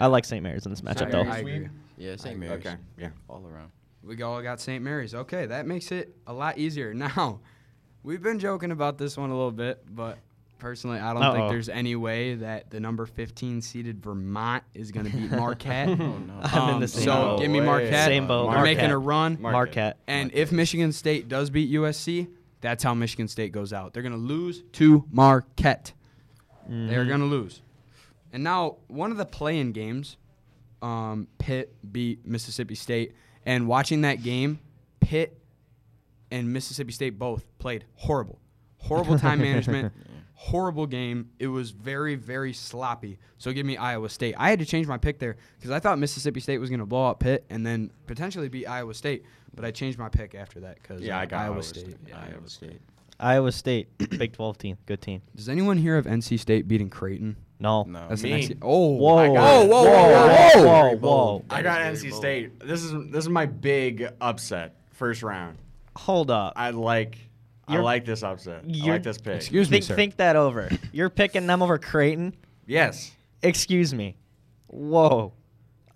I 0.00 0.06
like 0.06 0.24
St. 0.24 0.42
Mary's 0.42 0.64
in 0.64 0.70
this 0.70 0.82
matchup, 0.82 1.08
I, 1.08 1.10
though. 1.10 1.30
I 1.30 1.38
agree. 1.38 1.68
Yeah, 1.96 2.16
St. 2.16 2.38
Mary's. 2.38 2.64
Okay, 2.64 2.76
yeah. 2.98 3.10
All 3.28 3.44
around. 3.46 3.70
We 4.02 4.22
all 4.22 4.40
got 4.42 4.60
St. 4.60 4.82
Mary's. 4.82 5.14
Okay, 5.14 5.46
that 5.46 5.66
makes 5.66 5.90
it 5.92 6.14
a 6.26 6.32
lot 6.32 6.58
easier. 6.58 6.94
Now, 6.98 7.40
we've 8.02 8.22
been 8.22 8.38
joking 8.38 8.70
about 8.70 8.96
this 8.98 9.16
one 9.16 9.30
a 9.30 9.34
little 9.34 9.50
bit, 9.52 9.84
but 9.90 10.18
personally, 10.58 10.98
I 10.98 11.12
don't 11.12 11.22
Uh-oh. 11.22 11.34
think 11.34 11.50
there's 11.50 11.68
any 11.68 11.94
way 11.96 12.34
that 12.36 12.70
the 12.70 12.80
number 12.80 13.06
15 13.06 13.60
seeded 13.60 14.02
Vermont 14.02 14.64
is 14.74 14.90
going 14.92 15.06
to 15.10 15.16
beat 15.16 15.30
Marquette. 15.32 15.88
Oh, 15.90 15.94
no. 15.96 16.40
I'm 16.42 16.68
in 16.68 16.74
Um, 16.76 16.80
the 16.80 16.88
same 16.88 17.04
so 17.04 17.12
boat. 17.14 17.40
give 17.40 17.50
me. 17.50 17.60
Marquette. 17.60 18.06
Same 18.06 18.26
boat. 18.26 18.50
They're 18.52 18.62
making 18.62 18.90
a 18.90 18.98
run. 18.98 19.32
Marquette. 19.40 19.52
Marquette. 19.52 19.96
And 20.06 20.32
if 20.32 20.52
Michigan 20.52 20.92
State 20.92 21.28
does 21.28 21.50
beat 21.50 21.70
USC, 21.72 22.28
that's 22.60 22.82
how 22.82 22.94
Michigan 22.94 23.28
State 23.28 23.52
goes 23.52 23.72
out. 23.72 23.92
They're 23.92 24.02
going 24.02 24.12
to 24.14 24.18
lose 24.18 24.62
to 24.74 25.04
Marquette. 25.10 25.92
They're 26.68 27.04
Mhm. 27.04 27.08
going 27.08 27.20
to 27.20 27.26
lose. 27.26 27.62
And 28.32 28.42
now, 28.44 28.76
one 28.88 29.10
of 29.10 29.16
the 29.16 29.24
playing 29.26 29.72
games, 29.72 30.16
um, 30.82 31.28
Pitt 31.38 31.74
beat 31.92 32.26
Mississippi 32.26 32.74
State. 32.74 33.12
And 33.48 33.66
watching 33.66 34.02
that 34.02 34.22
game, 34.22 34.58
Pitt 35.00 35.40
and 36.30 36.52
Mississippi 36.52 36.92
State 36.92 37.18
both 37.18 37.46
played 37.58 37.86
horrible. 37.94 38.38
Horrible 38.76 39.18
time 39.18 39.40
management. 39.40 39.90
Horrible 40.34 40.86
game. 40.86 41.30
It 41.38 41.46
was 41.46 41.70
very, 41.70 42.14
very 42.14 42.52
sloppy. 42.52 43.18
So 43.38 43.50
give 43.52 43.64
me 43.64 43.78
Iowa 43.78 44.10
State. 44.10 44.34
I 44.36 44.50
had 44.50 44.58
to 44.58 44.66
change 44.66 44.86
my 44.86 44.98
pick 44.98 45.18
there 45.18 45.36
because 45.56 45.70
I 45.70 45.80
thought 45.80 45.98
Mississippi 45.98 46.40
State 46.40 46.58
was 46.58 46.68
going 46.68 46.80
to 46.80 46.86
blow 46.86 47.06
out 47.08 47.20
Pitt 47.20 47.46
and 47.48 47.64
then 47.66 47.90
potentially 48.06 48.50
beat 48.50 48.66
Iowa 48.66 48.92
State. 48.92 49.24
But 49.54 49.64
I 49.64 49.70
changed 49.70 49.98
my 49.98 50.10
pick 50.10 50.34
after 50.34 50.60
that 50.60 50.74
because 50.82 51.00
Yeah, 51.00 51.18
I 51.18 51.24
got 51.24 51.40
Iowa 51.40 51.54
Iowa 51.54 51.62
State. 51.62 51.80
State. 51.86 51.96
Yeah, 52.06 52.20
Iowa 52.20 52.48
State. 52.48 52.80
Iowa 53.18 53.50
State, 53.50 53.88
Big 54.18 54.32
12 54.34 54.58
team, 54.58 54.78
good 54.86 55.00
team. 55.00 55.22
Does 55.34 55.48
anyone 55.48 55.76
hear 55.78 55.96
of 55.96 56.04
NC 56.04 56.38
State 56.38 56.68
beating 56.68 56.88
Creighton? 56.90 57.36
No. 57.58 57.82
No. 57.82 58.08
That's 58.08 58.22
the 58.22 58.30
Me. 58.32 58.40
next. 58.46 58.52
Oh, 58.62 58.90
Whoa. 58.96 59.16
I 59.16 59.28
whoa, 59.28 59.34
whoa, 59.34 59.66
Whoa, 59.66 59.66
whoa, 59.66 59.84
whoa, 59.84 60.64
whoa, 60.64 60.96
whoa. 60.96 61.17
Oh, 61.38 61.48
bold. 61.48 61.52
I 61.52 61.62
got 61.62 61.80
NC 61.80 62.10
bold. 62.10 62.20
State. 62.22 62.60
This 62.60 62.82
is 62.82 62.92
this 63.10 63.24
is 63.24 63.28
my 63.28 63.46
big 63.46 64.08
upset 64.20 64.76
first 64.92 65.22
round. 65.22 65.58
Hold 65.96 66.30
up. 66.30 66.52
I 66.56 66.70
like 66.70 67.18
I 67.66 67.72
You're- 67.74 67.84
like 67.84 68.04
this 68.04 68.22
upset. 68.22 68.62
I 68.64 68.66
you're- 68.68 68.92
like 68.92 69.02
this 69.02 69.18
pick. 69.18 69.36
Excuse 69.36 69.68
me, 69.70 69.76
think, 69.78 69.84
sir. 69.84 69.94
think 69.96 70.16
that 70.16 70.36
over. 70.36 70.68
You're 70.92 71.10
picking 71.10 71.46
them 71.46 71.62
over 71.62 71.78
Creighton? 71.78 72.34
Yes. 72.66 73.10
Excuse 73.42 73.92
me. 73.94 74.16
Whoa. 74.68 75.32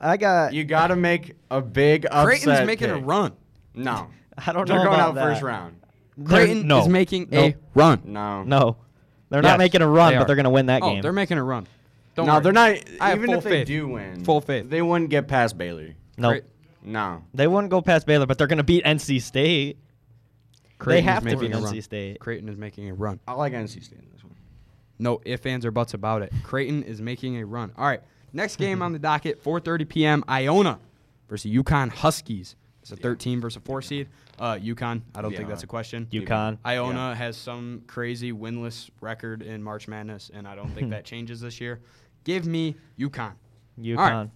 I 0.00 0.16
got. 0.16 0.52
You 0.52 0.64
got 0.64 0.88
to 0.88 0.96
make 0.96 1.36
a 1.50 1.60
big 1.60 2.06
upset. 2.06 2.24
Creighton's 2.26 2.66
making 2.66 2.90
a 2.90 2.96
pick. 2.96 3.06
run. 3.06 3.32
No. 3.74 4.08
I 4.38 4.52
don't 4.52 4.66
They're 4.66 4.76
know 4.78 4.84
going 4.84 4.94
about 4.94 5.08
out 5.10 5.14
that. 5.16 5.22
first 5.24 5.42
round. 5.42 5.76
Creighton 6.24 6.66
no. 6.66 6.80
is 6.80 6.88
making 6.88 7.28
No. 7.30 7.40
a 7.44 7.56
run. 7.74 8.02
No. 8.04 8.42
No. 8.42 8.76
They're 9.30 9.42
Yes, 9.42 9.50
not 9.52 9.58
making 9.58 9.80
a 9.80 9.88
run, 9.88 10.12
they 10.12 10.18
but 10.18 10.24
are. 10.24 10.26
they're 10.26 10.36
going 10.36 10.44
to 10.44 10.50
win 10.50 10.66
that 10.66 10.82
oh, 10.82 10.90
game. 10.90 11.00
they're 11.02 11.12
making 11.12 11.38
a 11.38 11.42
run. 11.44 11.66
Don't 12.14 12.26
no, 12.26 12.34
worry. 12.34 12.42
they're 12.42 12.52
not. 12.52 12.76
I 13.00 13.08
have 13.10 13.18
even 13.18 13.30
full 13.30 13.38
if 13.38 13.44
they 13.44 13.50
faith. 13.50 13.66
do 13.66 13.88
win, 13.88 14.24
Full 14.24 14.40
faith. 14.40 14.68
They 14.68 14.82
wouldn't 14.82 15.10
get 15.10 15.28
past 15.28 15.56
Baylor. 15.56 15.94
no. 16.18 16.28
Creighton- 16.30 16.48
No. 16.84 17.22
They 17.32 17.46
wouldn't 17.46 17.70
go 17.70 17.80
past 17.80 18.06
Baylor, 18.06 18.26
but 18.26 18.38
they're 18.38 18.46
going 18.46 18.58
to 18.58 18.62
beat 18.64 18.84
NC 18.84 19.20
State. 19.22 19.78
Creighton 20.78 21.04
they 21.04 21.10
is 21.10 21.14
have 21.14 21.22
to 21.22 21.24
making 21.36 21.40
beat 21.52 21.56
a 21.56 21.60
run. 21.60 21.74
NC 21.74 21.80
State. 21.82 22.18
Creighton 22.20 22.48
is 22.48 22.56
making 22.56 22.90
a 22.90 22.94
run. 22.94 23.20
I 23.26 23.32
like 23.34 23.52
NC 23.52 23.82
State 23.84 24.00
in 24.00 24.10
this 24.12 24.24
one. 24.24 24.34
No 24.98 25.20
ifs, 25.24 25.46
ands, 25.46 25.64
or 25.64 25.70
buts 25.70 25.94
about 25.94 26.22
it. 26.22 26.32
Creighton 26.42 26.82
is 26.82 27.00
making 27.00 27.36
a 27.38 27.46
run. 27.46 27.72
All 27.76 27.86
right. 27.86 28.00
Next 28.32 28.56
game 28.56 28.82
on 28.82 28.92
the 28.92 28.98
docket, 28.98 29.42
4:30 29.44 29.88
p.m. 29.88 30.24
Iona 30.28 30.78
versus 31.28 31.50
UConn 31.50 31.90
Huskies. 31.90 32.56
It's 32.82 32.90
a 32.90 32.96
13 32.96 33.40
versus 33.40 33.58
a 33.58 33.60
four 33.60 33.80
seed. 33.80 34.08
Uh, 34.42 34.58
UConn. 34.58 35.02
I 35.14 35.22
don't 35.22 35.36
think 35.36 35.48
that's 35.48 35.62
a 35.62 35.68
question. 35.68 36.08
UConn. 36.10 36.58
Iona 36.66 37.14
has 37.14 37.36
some 37.36 37.84
crazy 37.86 38.32
winless 38.32 38.90
record 39.00 39.40
in 39.40 39.62
March 39.62 39.86
Madness, 39.86 40.32
and 40.34 40.48
I 40.48 40.56
don't 40.56 40.70
think 40.70 40.90
that 40.90 41.04
changes 41.12 41.40
this 41.40 41.60
year. 41.60 41.80
Give 42.24 42.44
me 42.44 42.74
Yukon. 42.96 43.34
UConn. 43.80 44.30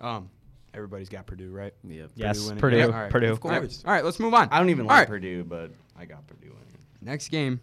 Um, 0.00 0.30
everybody's 0.72 1.10
got 1.10 1.26
Purdue, 1.26 1.50
right? 1.50 1.74
Yep. 1.86 2.12
Yes, 2.14 2.42
winning. 2.42 2.58
Purdue. 2.58 2.78
Yeah, 2.78 2.86
all 2.86 2.92
right. 2.92 3.10
Purdue. 3.10 3.30
Of 3.30 3.40
course. 3.40 3.82
All 3.84 3.92
right, 3.92 4.02
let's 4.02 4.18
move 4.18 4.32
on. 4.32 4.48
I 4.50 4.58
don't 4.58 4.70
even 4.70 4.86
All 4.86 4.88
like 4.88 5.00
right. 5.00 5.08
Purdue, 5.08 5.44
but 5.44 5.72
I 5.94 6.06
got 6.06 6.26
Purdue 6.26 6.48
winning. 6.48 6.78
Next 7.02 7.28
game, 7.28 7.60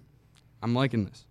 I'm 0.62 0.75
liking 0.75 1.06
this. 1.06 1.25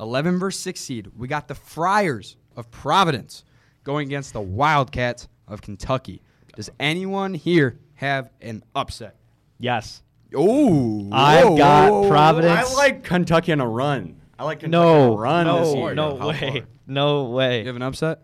11 0.00 0.38
versus 0.38 0.58
6 0.62 0.80
seed. 0.80 1.10
We 1.14 1.28
got 1.28 1.48
the 1.48 1.54
Friars 1.54 2.36
of 2.56 2.70
Providence 2.70 3.44
going 3.84 4.08
against 4.08 4.32
the 4.32 4.40
Wildcats 4.40 5.28
of 5.46 5.60
Kentucky. 5.60 6.22
Does 6.54 6.70
anyone 6.80 7.34
here 7.34 7.78
have 7.96 8.30
an 8.40 8.64
upset? 8.74 9.16
Yes. 9.58 10.02
Oh, 10.34 11.08
I've 11.12 11.56
got 11.56 12.08
Providence. 12.08 12.70
I 12.70 12.74
like 12.74 13.04
Kentucky 13.04 13.52
on 13.52 13.60
a 13.60 13.68
run. 13.68 14.20
I 14.38 14.44
like 14.44 14.60
Kentucky 14.60 14.70
No. 14.84 15.04
on 15.04 15.12
a 15.12 15.16
run 15.16 15.46
this 15.46 15.72
no. 15.72 15.78
year. 15.86 15.94
No 15.94 16.16
How 16.18 16.28
way. 16.28 16.38
far? 16.60 16.60
No 16.86 17.24
way. 17.30 17.60
You 17.60 17.66
have 17.68 17.76
an 17.76 17.82
upset? 17.82 18.20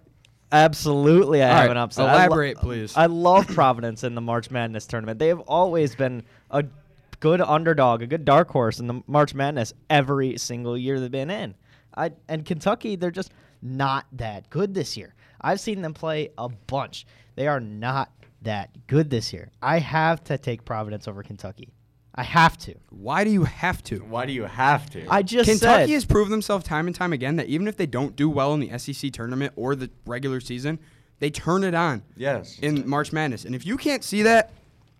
Absolutely, 0.51 1.43
I 1.43 1.49
All 1.49 1.55
have 1.55 1.63
right, 1.65 1.71
an 1.71 1.77
upset. 1.79 2.05
I 2.09 2.13
lo- 2.13 2.19
elaborate, 2.19 2.59
please. 2.59 2.95
I 2.97 3.07
love 3.07 3.47
Providence 3.49 4.05
in 4.05 4.15
the 4.15 4.21
March 4.21 4.51
Madness 4.51 4.87
tournament. 4.87 5.19
They 5.19 5.29
have 5.29 5.41
always 5.41 5.95
been 5.97 6.25
a 6.51 6.65
good 7.21 7.41
underdog, 7.41 8.03
a 8.03 8.07
good 8.07 8.27
dark 8.27 8.51
horse 8.51 8.79
in 8.79 8.87
the 8.87 9.03
March 9.07 9.35
Madness 9.35 9.73
every 9.89 10.37
single 10.37 10.77
year 10.77 11.01
they've 11.01 11.11
been 11.11 11.31
in. 11.31 11.55
I 11.97 12.13
and 12.29 12.45
Kentucky, 12.45 12.97
they're 12.97 13.11
just 13.11 13.33
not 13.63 14.07
that 14.13 14.51
good 14.51 14.75
this 14.75 14.97
year. 14.97 15.15
I've 15.41 15.61
seen 15.61 15.81
them 15.81 15.95
play 15.95 16.31
a 16.37 16.49
bunch. 16.51 17.07
They 17.35 17.47
are 17.49 17.61
not 17.61 18.11
that 18.43 18.87
good 18.87 19.11
this 19.11 19.33
year. 19.33 19.51
I 19.61 19.79
have 19.79 20.23
to 20.25 20.39
take 20.39 20.65
Providence 20.65 21.09
over 21.09 21.23
Kentucky. 21.23 21.73
I 22.15 22.25
have 22.25 22.59
to. 22.59 22.75
Why 22.91 23.25
do 23.25 23.31
you 23.31 23.45
have 23.45 23.83
to? 23.85 24.01
Why 24.01 24.27
do 24.27 24.33
you 24.33 24.45
have 24.45 24.91
to? 24.91 25.07
I 25.09 25.23
just 25.23 25.49
Kentucky 25.49 25.87
said 25.87 25.91
has 25.91 26.05
proven 26.05 26.31
themselves 26.31 26.65
time 26.65 26.87
and 26.87 26.95
time 26.95 27.13
again 27.13 27.37
that 27.37 27.47
even 27.47 27.67
if 27.67 27.77
they 27.77 27.87
don't 27.87 28.15
do 28.15 28.29
well 28.29 28.53
in 28.53 28.61
the 28.61 28.79
SEC 28.79 29.13
tournament 29.13 29.55
or 29.57 29.75
the 29.75 29.91
regular 30.05 30.41
season, 30.41 30.79
they 31.21 31.31
turn 31.31 31.65
it 31.65 31.75
on 31.75 32.03
yes. 32.17 32.59
in 32.59 32.87
March 32.87 33.13
Madness. 33.13 33.45
And 33.47 33.55
if 33.55 33.65
you 33.65 33.79
can't 33.79 34.05
see 34.05 34.23
that, 34.23 34.51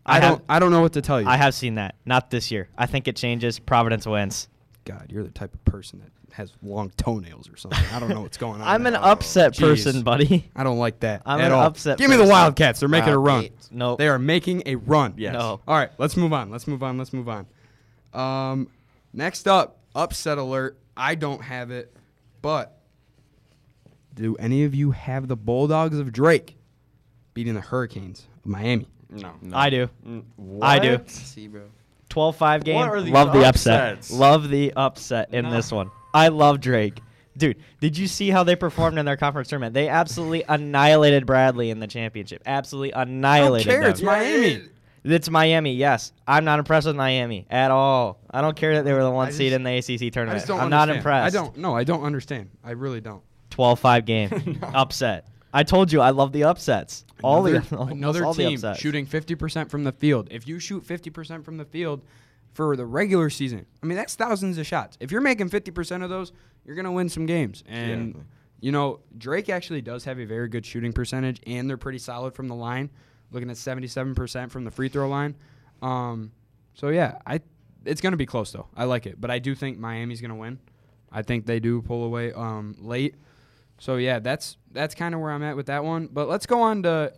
I 0.07 0.13
I, 0.13 0.21
have- 0.21 0.23
don't 0.23 0.45
I 0.49 0.59
don't 0.59 0.71
know 0.71 0.81
what 0.81 0.95
to 0.95 1.03
tell 1.03 1.21
you. 1.21 1.29
I 1.29 1.37
have 1.37 1.55
seen 1.55 1.75
that. 1.75 1.97
Not 2.07 2.31
this 2.31 2.51
year. 2.51 2.69
I 2.79 2.87
think 2.87 3.07
it 3.09 3.17
changes. 3.17 3.59
Providence 3.59 4.07
wins. 4.07 4.49
God, 4.85 5.07
you're 5.11 5.23
the 5.23 5.31
type 5.31 5.55
of 5.55 5.65
person 5.65 6.01
that 6.01 6.35
has 6.35 6.53
long 6.63 6.91
toenails 6.97 7.49
or 7.49 7.57
something. 7.57 7.85
I 7.93 8.01
don't 8.01 8.09
know 8.09 8.23
what's 8.23 8.37
going 8.37 8.61
on. 8.61 8.67
I'm 8.69 8.87
an 8.87 8.97
upset 8.97 9.53
Jeez. 9.53 9.61
person, 9.61 10.03
buddy. 10.03 10.51
I 10.57 10.65
don't 10.65 10.79
like 10.79 11.01
that 11.01 11.23
I'm 11.25 11.41
at 11.41 11.47
an 11.47 11.53
all. 11.53 11.63
upset 11.63 11.99
Give 11.99 12.11
me 12.11 12.17
the 12.17 12.23
person. 12.23 12.33
Wildcats. 12.33 12.81
They're 12.81 12.89
making 12.89 13.13
a 13.13 13.19
run. 13.19 13.41
Wildcats. 13.43 13.71
No. 13.71 13.97
They 13.97 14.09
are 14.09 14.19
making 14.19 14.63
a 14.67 14.77
run. 14.77 15.15
Yes. 15.17 15.35
No. 15.35 15.61
All 15.69 15.77
right, 15.77 15.91
let's 15.99 16.17
move 16.17 16.33
on. 16.33 16.51
Let's 16.51 16.67
move 16.67 16.83
on. 16.83 16.99
Let's 16.99 17.13
move 17.13 17.29
on. 17.29 17.47
Um, 18.13 18.69
next 19.13 19.47
up, 19.47 19.79
upset 19.95 20.39
alert. 20.39 20.79
I 20.97 21.15
don't 21.15 21.43
have 21.43 21.71
it, 21.71 21.95
but 22.41 22.79
do 24.15 24.37
any 24.37 24.65
of 24.65 24.75
you 24.75 24.91
have 24.91 25.29
the 25.29 25.37
Bulldogs 25.37 25.99
of 25.99 26.13
Drake 26.13 26.57
beating 27.35 27.55
the 27.55 27.61
Hurricanes 27.61 28.27
of 28.45 28.47
Miami? 28.47 28.89
No. 29.09 29.33
No. 29.41 29.57
I 29.57 29.71
do. 29.71 29.89
Mm, 30.07 30.25
I 30.61 30.79
do. 30.79 30.93
what? 30.93 31.11
See, 31.11 31.47
bro. 31.47 31.63
12-5 32.13 32.65
game. 32.65 32.75
What 32.77 32.89
are 32.89 33.01
these 33.03 33.13
Love 33.13 33.33
the 33.33 33.45
upset. 33.47 34.11
Love 34.11 34.49
the 34.51 34.73
upset 34.75 35.33
in 35.33 35.45
No. 35.47 35.51
this 35.53 35.73
one. 35.73 35.91
I 36.15 36.29
love 36.29 36.61
Drake. 36.61 37.01
Dude, 37.37 37.57
did 37.81 37.97
you 37.97 38.07
see 38.07 38.29
how 38.29 38.45
they 38.45 38.55
performed 38.57 38.99
in 38.99 39.07
their 39.07 39.17
conference 39.17 39.49
tournament? 39.49 39.73
They 39.73 39.89
absolutely 39.89 40.45
annihilated 40.47 41.25
Bradley 41.25 41.71
in 41.71 41.81
the 41.81 41.87
championship. 41.87 42.43
Absolutely 42.45 42.93
I 42.93 43.05
don't 43.05 43.15
annihilated 43.15 43.67
care. 43.67 43.81
them. 43.83 43.91
It's 43.91 44.03
Miami. 44.03 44.63
It's 45.05 45.31
Miami, 45.31 45.73
yes. 45.75 46.13
I'm 46.29 46.45
not 46.45 46.59
impressed 46.59 46.87
with 46.87 46.95
Miami 46.95 47.47
at 47.51 47.71
all. 47.71 48.21
I 48.31 48.41
don't 48.43 48.55
care 48.57 48.75
that 48.77 48.85
they 48.85 48.93
were 48.93 49.03
the 49.03 49.11
one 49.11 49.29
I 49.29 49.31
seed 49.31 49.51
just- 49.51 49.57
in 49.57 49.63
the 49.65 49.71
ACC 49.79 50.03
I 50.07 50.09
tournament. 50.11 50.37
just 50.41 50.47
don't 50.49 50.61
I'm 50.61 50.71
not 50.71 50.91
impressed. 50.91 51.35
I 51.35 51.39
don't. 51.41 51.57
No, 51.57 51.75
I 51.75 51.85
don't 51.85 52.05
understand. 52.05 52.51
I 52.63 52.73
really 52.73 53.01
don't. 53.01 53.23
12-5 53.51 54.05
game. 54.05 54.31
No. 54.63 54.69
Upset. 54.75 55.27
I 55.53 55.63
told 55.65 55.93
you 55.93 56.01
I 56.01 56.11
love 56.11 56.33
the 56.33 56.45
upsets. 56.45 57.05
all 57.23 57.47
another, 57.47 57.61
the 57.69 57.79
another 57.83 58.25
all 58.25 58.33
the 58.35 58.45
team 58.45 58.55
upsets. 58.55 58.81
shooting 58.81 59.07
50% 59.07 59.69
from 59.71 59.85
the 59.85 59.93
field. 59.93 60.29
If 60.31 60.47
you 60.49 60.59
shoot 60.59 60.85
50% 60.87 61.45
from 61.45 61.57
the 61.59 61.65
field 61.65 62.03
for 62.55 62.77
the 62.77 62.87
regular 62.87 63.29
season, 63.31 63.67
I 63.83 63.87
mean 63.87 63.97
that's 63.97 64.15
thousands 64.15 64.59
of 64.59 64.67
shots. 64.67 64.97
If 65.01 65.11
you're 65.11 65.21
making 65.21 65.51
50% 65.51 66.03
of 66.03 66.11
those, 66.11 66.33
you're 66.65 66.75
going 66.77 66.85
to 66.87 66.93
win 66.93 67.09
some 67.09 67.27
games. 67.27 67.63
And 67.67 68.15
Yeah. 68.15 68.21
you 68.61 68.73
know, 68.73 69.01
Drake 69.19 69.49
actually 69.49 69.83
does 69.83 70.05
have 70.05 70.19
a 70.19 70.25
very 70.25 70.49
good 70.49 70.65
shooting 70.65 70.93
percentage 70.93 71.41
and 71.47 71.69
they're 71.69 71.77
pretty 71.77 71.99
solid 71.99 72.35
from 72.35 72.49
the 72.49 72.55
line, 72.55 72.91
looking 73.31 73.51
at 73.51 73.57
77% 73.57 74.51
from 74.51 74.65
the 74.65 74.71
free 74.71 74.89
throw 74.89 75.09
line. 75.09 75.35
Um 75.83 76.33
so 76.75 76.89
yeah, 76.89 77.19
I 77.27 77.41
it's 77.85 78.01
going 78.01 78.13
to 78.13 78.17
be 78.17 78.27
close 78.27 78.53
though. 78.53 78.69
I 78.77 78.85
like 78.85 79.07
it, 79.07 79.21
but 79.21 79.31
I 79.31 79.39
do 79.39 79.55
think 79.55 79.79
Miami's 79.79 80.21
going 80.21 80.31
to 80.31 80.37
win. 80.37 80.61
I 81.11 81.23
think 81.23 81.45
they 81.47 81.61
do 81.61 81.83
pull 81.83 82.05
away 82.05 82.33
um 82.33 82.75
late. 82.79 83.17
So 83.83 83.97
yeah, 83.97 84.21
that's 84.21 84.59
that's 84.71 84.95
kind 84.95 85.13
of 85.13 85.21
where 85.21 85.33
I'm 85.33 85.43
at 85.43 85.57
with 85.57 85.67
that 85.67 85.83
one. 85.83 86.07
But 86.07 86.29
let's 86.29 86.47
go 86.47 86.63
on 86.63 86.85
to 86.85 87.13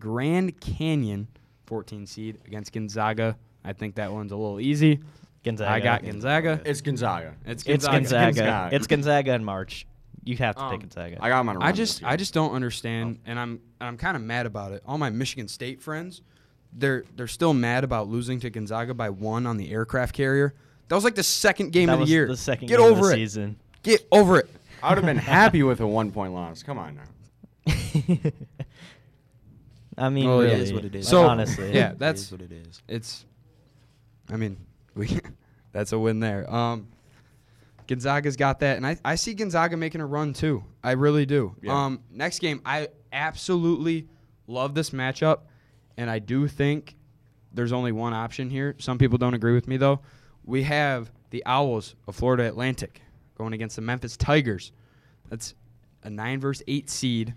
Grand 0.00 0.60
Canyon, 0.60 1.28
14 1.66 2.04
seed 2.08 2.38
against 2.46 2.72
Gonzaga. 2.72 3.36
I 3.64 3.74
think 3.74 3.94
that 3.94 4.12
one's 4.12 4.32
a 4.32 4.36
little 4.36 4.58
easy. 4.58 4.98
Gonzaga. 5.44 5.70
I 5.70 5.78
got 5.78 6.02
Gonzaga. 6.04 6.60
It's 6.64 6.80
Gonzaga. 6.80 7.34
It's 7.46 7.62
It's 7.62 7.86
Gonzaga. 7.86 8.00
Gonzaga. 8.00 8.34
Gonzaga. 8.40 8.74
It's 8.76 8.86
Gonzaga 8.88 9.34
in 9.34 9.44
March. 9.44 9.86
You 10.24 10.36
have 10.38 10.56
to 10.56 10.62
Um, 10.62 10.70
take 10.72 10.80
Gonzaga. 10.80 11.16
I 11.20 11.28
got 11.28 11.40
him 11.42 11.48
on 11.50 11.62
I 11.62 11.70
just. 11.70 12.02
I 12.02 12.16
just 12.16 12.34
don't 12.34 12.52
understand, 12.52 13.20
and 13.24 13.38
I'm 13.38 13.60
and 13.78 13.86
I'm 13.88 13.96
kind 13.96 14.16
of 14.16 14.22
mad 14.24 14.46
about 14.46 14.72
it. 14.72 14.82
All 14.86 14.98
my 14.98 15.10
Michigan 15.10 15.46
State 15.46 15.80
friends, 15.80 16.22
they're 16.72 17.04
they're 17.14 17.28
still 17.28 17.54
mad 17.54 17.84
about 17.84 18.08
losing 18.08 18.40
to 18.40 18.50
Gonzaga 18.50 18.94
by 18.94 19.10
one 19.10 19.46
on 19.46 19.58
the 19.58 19.70
aircraft 19.70 20.12
carrier. 20.12 20.54
That 20.88 20.96
was 20.96 21.04
like 21.04 21.14
the 21.14 21.22
second 21.22 21.70
game 21.70 21.86
that 21.86 21.92
of 21.92 21.98
the 22.00 22.02
was 22.02 22.10
year. 22.10 22.26
the 22.26 22.36
second 22.36 22.66
Get 22.66 22.78
game 22.78 22.86
over 22.86 23.00
of 23.00 23.06
the 23.06 23.12
it. 23.12 23.14
season. 23.14 23.56
Get 23.84 24.08
over 24.10 24.38
it. 24.38 24.50
I 24.84 24.90
would 24.90 24.98
have 24.98 25.06
been 25.06 25.16
happy 25.16 25.62
with 25.62 25.80
a 25.80 25.86
one 25.86 26.12
point 26.12 26.34
loss. 26.34 26.62
Come 26.62 26.78
on 26.78 26.96
now. 26.96 27.72
I 29.96 30.08
mean, 30.08 30.26
Well, 30.26 30.40
really, 30.40 30.54
is 30.60 30.72
what 30.72 30.84
it 30.84 30.94
is. 30.94 31.06
like, 31.06 31.10
So, 31.10 31.26
honestly, 31.26 31.72
yeah, 31.72 31.92
that's 31.98 32.22
is 32.22 32.32
what 32.32 32.42
it 32.42 32.52
is. 32.52 32.82
it's. 32.88 33.24
I 34.30 34.36
mean, 34.36 34.56
we 34.94 35.20
that's 35.72 35.92
a 35.92 35.98
win 35.98 36.20
there. 36.20 36.52
Um, 36.52 36.88
Gonzaga's 37.86 38.36
got 38.36 38.60
that, 38.60 38.76
and 38.76 38.86
I, 38.86 38.96
I 39.04 39.14
see 39.14 39.34
Gonzaga 39.34 39.76
making 39.76 40.00
a 40.00 40.06
run 40.06 40.32
too. 40.32 40.64
I 40.82 40.92
really 40.92 41.26
do. 41.26 41.54
Yeah. 41.62 41.84
Um, 41.84 42.00
next 42.10 42.38
game, 42.40 42.60
I 42.64 42.88
absolutely 43.12 44.08
love 44.46 44.74
this 44.74 44.90
matchup, 44.90 45.40
and 45.96 46.10
I 46.10 46.18
do 46.18 46.48
think 46.48 46.96
there's 47.52 47.72
only 47.72 47.92
one 47.92 48.14
option 48.14 48.50
here. 48.50 48.74
Some 48.78 48.98
people 48.98 49.18
don't 49.18 49.34
agree 49.34 49.54
with 49.54 49.68
me 49.68 49.76
though. 49.76 50.00
We 50.44 50.64
have 50.64 51.10
the 51.30 51.42
Owls 51.46 51.94
of 52.08 52.16
Florida 52.16 52.46
Atlantic 52.48 53.00
going 53.36 53.52
against 53.52 53.76
the 53.76 53.82
Memphis 53.82 54.16
Tigers. 54.16 54.72
That's 55.28 55.54
a 56.02 56.10
nine 56.10 56.40
versus 56.40 56.62
eight 56.68 56.90
seed. 56.90 57.34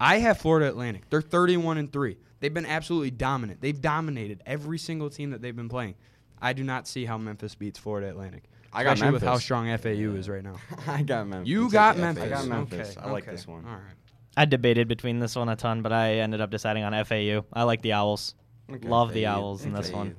I 0.00 0.18
have 0.18 0.38
Florida 0.38 0.68
Atlantic. 0.68 1.08
They're 1.08 1.22
31 1.22 1.78
and 1.78 1.92
three. 1.92 2.18
They've 2.40 2.52
been 2.52 2.66
absolutely 2.66 3.10
dominant. 3.10 3.60
They've 3.60 3.80
dominated 3.80 4.42
every 4.46 4.78
single 4.78 5.08
team 5.08 5.30
that 5.30 5.40
they've 5.40 5.56
been 5.56 5.68
playing. 5.68 5.94
I 6.40 6.52
do 6.52 6.64
not 6.64 6.86
see 6.86 7.06
how 7.06 7.16
Memphis 7.16 7.54
beats 7.54 7.78
Florida 7.78 8.08
Atlantic. 8.08 8.44
I 8.72 8.84
got 8.84 8.94
Especially 8.94 9.12
with 9.14 9.22
how 9.22 9.38
strong 9.38 9.66
FAU 9.78 10.16
is 10.16 10.28
right 10.28 10.42
now. 10.42 10.56
I 10.86 11.02
got 11.02 11.26
Memphis. 11.26 11.48
You 11.48 11.70
got 11.70 11.96
like 11.96 12.02
Memphis. 12.02 12.24
I 12.24 12.28
got 12.28 12.46
Memphis. 12.46 12.96
Okay, 12.96 13.06
I 13.06 13.10
like 13.10 13.24
okay. 13.24 13.32
this 13.32 13.46
one. 13.46 13.64
All 13.64 13.72
right. 13.72 13.94
I 14.36 14.44
debated 14.44 14.86
between 14.86 15.18
this 15.18 15.34
one 15.34 15.48
a 15.48 15.56
ton, 15.56 15.80
but 15.80 15.92
I 15.92 16.16
ended 16.16 16.42
up 16.42 16.50
deciding 16.50 16.84
on 16.84 16.92
FAU. 17.04 17.44
I 17.54 17.62
like 17.62 17.80
the 17.80 17.94
Owls. 17.94 18.34
Okay. 18.70 18.86
Love 18.86 19.14
the 19.14 19.26
Owls 19.26 19.64
in 19.64 19.72
this 19.72 19.88
FAU. 19.88 19.96
one. 19.96 20.16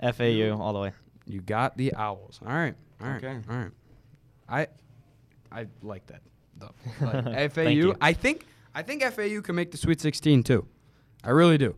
FAU 0.00 0.58
all 0.60 0.72
the 0.72 0.80
way. 0.80 0.92
You 1.26 1.40
got 1.40 1.76
the 1.76 1.94
Owls. 1.94 2.40
All 2.44 2.52
right. 2.52 2.74
All 3.00 3.08
right. 3.08 3.24
Okay. 3.24 3.38
All 3.48 3.56
right. 3.56 3.70
I 4.52 4.66
I 5.50 5.66
like 5.82 6.06
that 6.06 6.20
though. 6.58 6.70
Like, 7.00 7.24
Thank 7.24 7.52
FAU. 7.52 7.62
you. 7.68 7.96
I 8.00 8.12
think 8.12 8.46
I 8.74 8.82
think 8.82 9.02
FAU 9.02 9.40
can 9.42 9.54
make 9.54 9.70
the 9.70 9.76
Sweet 9.78 10.00
16 10.00 10.42
too. 10.44 10.66
I 11.24 11.30
really 11.30 11.58
do. 11.58 11.74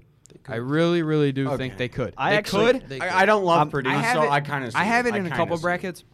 I 0.48 0.56
really, 0.56 1.02
really 1.02 1.32
do 1.32 1.56
think 1.56 1.76
they 1.76 1.88
could. 1.88 2.12
I 2.16 2.30
they 2.32 2.36
actually- 2.38 2.72
could. 2.72 2.88
They 2.88 3.00
I, 3.00 3.22
I 3.22 3.26
don't 3.26 3.44
love 3.44 3.60
Um, 3.62 3.70
Purdue, 3.70 3.90
I 3.90 4.12
so 4.12 4.22
it, 4.24 4.30
I 4.30 4.40
kind 4.40 4.64
of. 4.64 4.74
I 4.74 4.84
have 4.84 5.06
it 5.06 5.14
in 5.14 5.26
a 5.26 5.30
couple 5.30 5.56
brackets. 5.58 6.04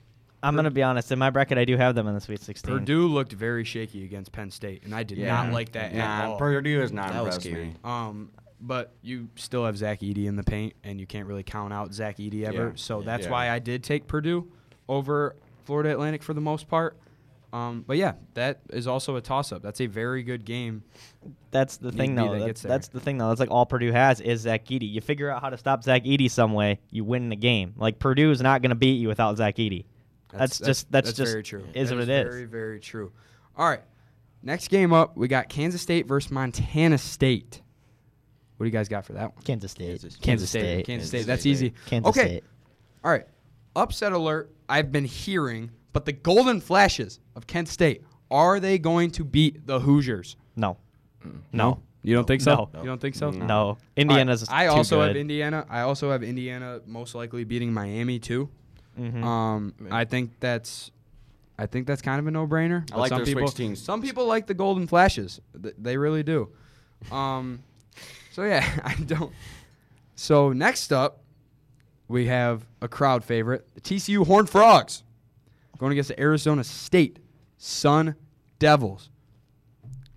I'm 0.42 0.56
gonna 0.56 0.70
be 0.70 0.82
honest. 0.82 1.10
In 1.12 1.18
my 1.18 1.30
bracket, 1.30 1.58
I 1.58 1.64
do 1.66 1.76
have 1.76 1.94
them 1.94 2.06
in 2.06 2.14
the 2.14 2.20
Sweet 2.20 2.40
16. 2.40 2.78
Purdue 2.78 3.06
looked 3.08 3.32
very 3.32 3.64
shaky 3.64 4.04
against 4.04 4.32
Penn 4.32 4.50
State, 4.50 4.84
and 4.84 4.94
I 4.94 5.02
did 5.02 5.18
Yeah. 5.18 5.34
not 5.44 5.52
like 5.52 5.72
that 5.72 5.92
at 5.92 5.96
Nah, 5.96 6.32
all. 6.32 6.38
Purdue 6.38 6.80
is 6.82 6.92
not 6.92 7.12
That 7.12 7.24
was 7.24 7.36
impressed 7.44 7.66
me. 7.66 7.74
Um, 7.84 8.30
but 8.60 8.92
you 9.02 9.28
still 9.36 9.64
have 9.66 9.76
Zach 9.76 10.00
Edey 10.00 10.26
in 10.26 10.36
the 10.36 10.42
paint, 10.42 10.74
and 10.84 10.98
you 11.00 11.06
can't 11.06 11.26
really 11.26 11.42
count 11.42 11.72
out 11.74 11.92
Zach 11.92 12.16
Edey 12.18 12.44
ever. 12.44 12.68
Yeah. 12.68 12.72
So 12.76 13.02
that's 13.02 13.24
Yeah. 13.26 13.32
why 13.32 13.50
I 13.50 13.58
did 13.58 13.82
take 13.84 14.06
Purdue 14.06 14.50
over 14.88 15.36
Florida 15.70 15.92
Atlantic 15.92 16.24
for 16.24 16.34
the 16.34 16.40
most 16.40 16.66
part. 16.66 16.98
Um, 17.52 17.84
but 17.86 17.96
yeah, 17.96 18.14
that 18.34 18.58
is 18.70 18.88
also 18.88 19.14
a 19.14 19.20
toss-up. 19.20 19.62
That's 19.62 19.80
a 19.80 19.86
very 19.86 20.24
good 20.24 20.44
game. 20.44 20.82
That's 21.52 21.76
the 21.76 21.92
thing, 21.92 22.16
though. 22.16 22.36
that 22.36 22.44
That's, 22.44 22.62
that's 22.62 22.88
the 22.88 22.98
thing, 22.98 23.18
though. 23.18 23.28
That's 23.28 23.38
like 23.38 23.52
all 23.52 23.66
Purdue 23.66 23.92
has 23.92 24.20
is 24.20 24.40
Zach 24.40 24.64
Edey. 24.64 24.90
You 24.90 25.00
figure 25.00 25.30
out 25.30 25.42
how 25.42 25.48
to 25.48 25.56
stop 25.56 25.84
Zach 25.84 26.02
Edey 26.02 26.28
some 26.28 26.54
way, 26.54 26.80
you 26.90 27.04
win 27.04 27.28
the 27.28 27.36
game. 27.36 27.74
Like 27.76 28.00
Purdue 28.00 28.32
is 28.32 28.40
not 28.40 28.62
gonna 28.62 28.74
beat 28.74 28.98
you 28.98 29.06
without 29.06 29.36
Zach 29.36 29.58
Edey. 29.58 29.84
That's, 30.32 30.58
just 30.58 30.90
that's, 30.90 31.12
just 31.12 31.30
very 31.30 31.44
true. 31.44 31.64
Is 31.72 31.90
That 31.90 31.94
what 31.94 32.02
it 32.02 32.08
is. 32.08 32.34
Very 32.34 32.46
very 32.46 32.80
true. 32.80 33.12
All 33.56 33.68
right, 33.68 33.82
next 34.42 34.70
game 34.70 34.92
up, 34.92 35.16
we 35.16 35.28
got 35.28 35.48
Kansas 35.48 35.80
State 35.80 36.08
versus 36.08 36.32
Montana 36.32 36.98
State. 36.98 37.62
What 38.56 38.64
do 38.64 38.68
you 38.68 38.72
guys 38.72 38.88
got 38.88 39.04
for 39.04 39.12
that 39.12 39.36
one? 39.36 39.44
Kansas 39.44 39.70
State. 39.70 39.86
Kansas- 39.86 40.16
Kansas 40.16 40.48
State. 40.48 40.60
State. 40.60 40.86
Kansas 40.86 41.08
State. 41.08 41.18
Kansas 41.18 41.26
That's 41.28 41.46
easy. 41.46 41.74
Kansas 41.86 42.10
okay. 42.10 42.26
State. 42.26 42.44
All 43.04 43.12
right. 43.12 43.26
Upset 43.76 44.12
alert. 44.12 44.50
I've 44.68 44.90
been 44.92 45.04
hearing, 45.04 45.70
but 45.92 46.04
the 46.04 46.12
Golden 46.12 46.60
Flashes 46.60 47.20
of 47.36 47.46
Kent 47.46 47.68
State 47.68 48.04
are 48.30 48.60
they 48.60 48.78
going 48.78 49.10
to 49.12 49.24
beat 49.24 49.66
the 49.66 49.80
Hoosiers? 49.80 50.36
No. 50.56 50.76
No. 51.52 51.82
You 52.02 52.14
don't 52.14 52.26
think 52.26 52.40
so? 52.40 52.70
No. 52.72 52.80
You 52.80 52.86
don't 52.86 53.00
think 53.00 53.14
so? 53.14 53.30
No. 53.30 53.44
No. 53.46 53.56
All 53.58 53.72
right. 53.72 53.78
Indiana's. 53.96 54.46
I 54.48 54.66
too 54.66 54.72
also 54.72 55.00
have. 55.02 55.16
Indiana. 55.16 55.66
I 55.68 55.80
also 55.80 56.10
have 56.10 56.22
Indiana 56.22 56.80
most 56.86 57.14
likely 57.14 57.44
beating 57.44 57.72
Miami 57.72 58.18
too. 58.18 58.48
Mhm. 58.98 59.22
Um, 59.22 59.74
I 59.90 60.04
think 60.04 60.32
that's, 60.40 60.90
I 61.58 61.66
think 61.66 61.86
that's 61.86 62.00
kind 62.02 62.18
of 62.18 62.26
a 62.26 62.30
no-brainer. 62.30 62.90
I 62.92 62.96
like 62.98 63.08
some 63.10 63.18
their 63.18 63.26
people, 63.26 63.48
teams. 63.48 63.82
Some 63.82 64.00
people 64.02 64.26
like 64.26 64.46
the 64.46 64.54
Golden 64.54 64.86
Flashes. 64.86 65.40
Th- 65.62 65.74
They 65.78 65.96
really 65.96 66.22
do. 66.22 66.48
Um, 67.12 67.62
so 68.32 68.44
yeah, 68.44 68.64
I 68.84 68.94
don't. 68.94 69.32
So 70.16 70.52
next 70.52 70.92
up, 70.92 71.20
we 72.10 72.26
have 72.26 72.66
a 72.82 72.88
crowd 72.88 73.22
favorite, 73.24 73.68
the 73.74 73.80
TCU 73.80 74.26
Horned 74.26 74.50
Frogs, 74.50 75.04
going 75.78 75.92
against 75.92 76.08
the 76.08 76.20
Arizona 76.20 76.64
State 76.64 77.20
Sun 77.56 78.16
Devils. 78.58 79.10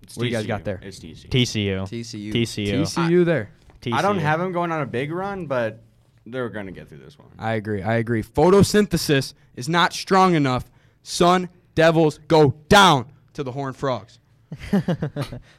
It's 0.02 0.16
What 0.16 0.24
do 0.24 0.28
you 0.28 0.34
guys 0.34 0.46
got 0.46 0.64
there? 0.64 0.80
It's 0.82 0.98
TCU. 0.98 1.28
TCU. 1.28 1.82
TCU. 1.82 2.32
TCU. 2.32 2.80
TCU 2.80 3.24
there. 3.24 3.50
I 3.92 4.02
don't 4.02 4.18
have 4.18 4.40
them 4.40 4.52
going 4.52 4.72
on 4.72 4.82
a 4.82 4.86
big 4.86 5.12
run, 5.12 5.46
but 5.46 5.82
they're 6.26 6.48
going 6.48 6.66
to 6.66 6.72
get 6.72 6.88
through 6.88 6.98
this 6.98 7.16
one. 7.18 7.28
I 7.38 7.52
agree. 7.54 7.82
I 7.82 7.94
agree. 7.94 8.22
Photosynthesis 8.22 9.34
is 9.54 9.68
not 9.68 9.92
strong 9.92 10.34
enough. 10.34 10.64
Sun 11.04 11.48
Devils 11.76 12.18
go 12.26 12.54
down 12.68 13.06
to 13.34 13.44
the 13.44 13.52
Horned 13.52 13.76
Frogs. 13.76 14.18
Horned 14.70 14.82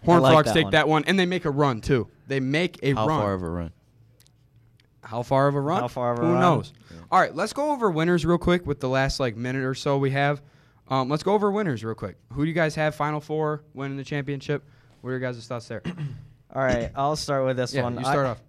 like 0.06 0.34
Frogs 0.34 0.48
that 0.48 0.54
take 0.54 0.64
one. 0.66 0.72
that 0.72 0.88
one, 0.88 1.04
and 1.06 1.18
they 1.18 1.26
make 1.26 1.46
a 1.46 1.50
run 1.52 1.80
too. 1.82 2.10
They 2.28 2.40
make 2.42 2.80
a 2.84 2.94
How 2.94 3.08
run. 3.08 3.22
far 3.22 3.34
of 3.34 3.44
a 3.44 3.50
run? 3.50 3.72
How 5.06 5.22
far 5.22 5.48
of 5.48 5.56
a 5.56 5.62
run? 5.62 5.82
How 5.82 5.88
far 5.88 6.14
of 6.14 6.20
a 6.20 6.22
Who 6.24 6.34
run? 6.34 6.42
knows? 6.42 6.74
Yeah. 6.92 6.98
All 7.12 7.20
right, 7.20 7.34
let's 7.34 7.54
go 7.54 7.72
over 7.72 7.92
winners 7.92 8.26
real 8.26 8.40
quick 8.40 8.66
with 8.66 8.80
the 8.80 8.90
last 8.90 9.20
like 9.20 9.36
minute 9.38 9.64
or 9.64 9.76
so 9.76 9.98
we 9.98 10.12
have. 10.12 10.42
Um, 10.88 11.10
let's 11.10 11.24
go 11.24 11.34
over 11.34 11.52
winners 11.52 11.84
real 11.84 11.96
quick. 11.96 12.18
Who 12.34 12.44
do 12.44 12.48
you 12.48 12.56
guys 12.56 12.76
have 12.76 12.96
Final 12.96 13.20
Four 13.20 13.64
winning 13.74 13.98
the 13.98 14.04
championship? 14.04 14.64
What 15.02 15.10
are 15.10 15.14
your 15.14 15.20
guys' 15.20 15.46
thoughts 15.48 15.68
there? 15.68 15.84
All 16.56 16.62
right, 16.64 16.92
I'll 16.96 17.16
start 17.16 17.46
with 17.46 17.58
this 17.58 17.74
yeah, 17.74 17.84
one. 17.84 17.96
you 17.98 18.02
start 18.02 18.26
I, 18.26 18.30
off. 18.30 18.44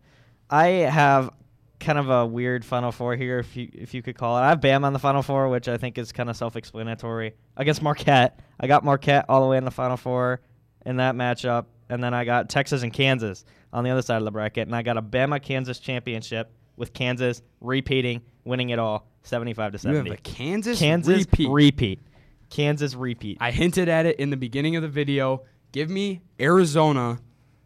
I 0.48 0.66
have 0.90 1.30
kind 1.78 1.98
of 1.98 2.08
a 2.08 2.24
weird 2.24 2.64
Final 2.64 2.92
Four 2.92 3.16
here, 3.16 3.38
if 3.38 3.56
you 3.56 3.68
if 3.72 3.92
you 3.94 4.02
could 4.02 4.16
call 4.16 4.36
it. 4.38 4.40
I 4.40 4.48
have 4.48 4.60
Bam 4.60 4.84
on 4.84 4.92
the 4.92 4.98
Final 4.98 5.22
Four, 5.22 5.48
which 5.48 5.68
I 5.68 5.76
think 5.76 5.98
is 5.98 6.12
kind 6.12 6.30
of 6.30 6.36
self-explanatory. 6.36 7.34
Against 7.56 7.82
Marquette, 7.82 8.40
I 8.58 8.66
got 8.66 8.84
Marquette 8.84 9.26
all 9.28 9.42
the 9.42 9.48
way 9.48 9.58
in 9.58 9.64
the 9.64 9.70
Final 9.70 9.96
Four 9.96 10.40
in 10.84 10.96
that 10.96 11.14
matchup, 11.14 11.66
and 11.88 12.02
then 12.02 12.14
I 12.14 12.24
got 12.24 12.48
Texas 12.48 12.82
and 12.82 12.92
Kansas 12.92 13.44
on 13.72 13.84
the 13.84 13.90
other 13.90 14.02
side 14.02 14.18
of 14.18 14.24
the 14.24 14.30
bracket, 14.30 14.66
and 14.66 14.74
I 14.74 14.82
got 14.82 14.96
a 14.96 15.02
Bama 15.02 15.42
Kansas 15.42 15.78
championship 15.78 16.52
with 16.76 16.92
Kansas 16.92 17.42
repeating, 17.60 18.22
winning 18.44 18.70
it 18.70 18.78
all, 18.78 19.08
seventy-five 19.22 19.72
to 19.72 19.78
seventy. 19.78 20.10
You 20.10 20.12
have 20.12 20.18
a 20.18 20.22
Kansas, 20.22 20.78
Kansas 20.78 21.20
repeat. 21.20 21.48
repeat. 21.48 22.00
Kansas 22.48 22.94
repeat. 22.94 23.38
I 23.40 23.50
hinted 23.50 23.88
at 23.88 24.06
it 24.06 24.20
in 24.20 24.30
the 24.30 24.36
beginning 24.36 24.76
of 24.76 24.82
the 24.82 24.88
video. 24.88 25.42
Give 25.72 25.90
me 25.90 26.22
Arizona 26.40 27.18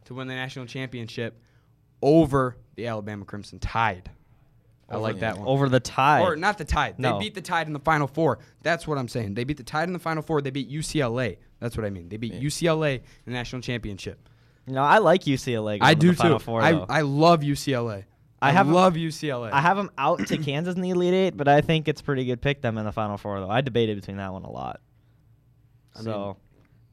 to 0.06 0.14
win 0.14 0.26
the 0.26 0.34
national 0.34 0.66
championship 0.66 1.38
over 2.02 2.56
the 2.76 2.86
Alabama 2.86 3.24
Crimson 3.24 3.58
Tide. 3.58 4.10
I 4.90 4.96
like 4.96 5.20
that 5.20 5.38
one. 5.38 5.46
Over 5.46 5.68
the 5.68 5.78
Tide. 5.80 6.22
Or 6.22 6.34
not 6.36 6.58
the 6.58 6.64
Tide. 6.64 6.98
No. 6.98 7.12
They 7.14 7.24
beat 7.26 7.34
the 7.34 7.40
Tide 7.40 7.66
in 7.66 7.72
the 7.72 7.78
Final 7.78 8.06
Four. 8.08 8.38
That's 8.62 8.86
what 8.86 8.98
I'm 8.98 9.08
saying. 9.08 9.34
They 9.34 9.44
beat 9.44 9.56
the 9.56 9.62
Tide 9.62 9.88
in 9.88 9.92
the 9.92 9.98
Final 10.00 10.22
Four. 10.22 10.40
They 10.42 10.50
beat 10.50 10.70
UCLA. 10.70 11.36
That's 11.60 11.76
what 11.76 11.86
I 11.86 11.90
mean. 11.90 12.08
They 12.08 12.16
beat 12.16 12.34
Yeah. 12.34 12.40
UCLA 12.40 12.96
in 12.96 13.02
the 13.26 13.32
national 13.32 13.62
championship. 13.62 14.28
no, 14.66 14.82
I 14.82 14.98
like 14.98 15.22
UCLA. 15.24 15.78
Going 15.78 15.82
I 15.82 15.94
to 15.94 16.00
do 16.00 16.10
the 16.10 16.16
Final 16.16 16.38
too. 16.38 16.44
Four, 16.44 16.62
I. 16.62 16.70
I 16.88 17.00
love 17.02 17.40
UCLA. 17.42 18.04
I 18.42 18.48
I, 18.48 18.52
have- 18.52 18.68
love 18.68 18.94
UCLA. 18.94 19.52
I 19.52 19.60
have 19.60 19.76
them 19.76 19.90
out 19.98 20.26
to 20.28 20.38
Kansas 20.42 20.74
in 20.74 20.80
the 20.80 20.90
Elite 20.90 21.12
Eight, 21.14 21.36
but 21.36 21.46
I 21.46 21.60
think 21.60 21.86
it's 21.88 22.00
pretty 22.02 22.24
good 22.24 22.40
pick 22.40 22.62
them 22.62 22.78
in 22.78 22.84
the 22.86 22.92
Final 22.92 23.16
Four, 23.18 23.38
though. 23.40 23.50
I 23.50 23.60
debated 23.60 23.96
between 24.00 24.16
that 24.16 24.32
one 24.32 24.44
a 24.44 24.50
lot. 24.50 24.80
I 25.94 26.00
So 26.02 26.24
mean, 26.26 26.34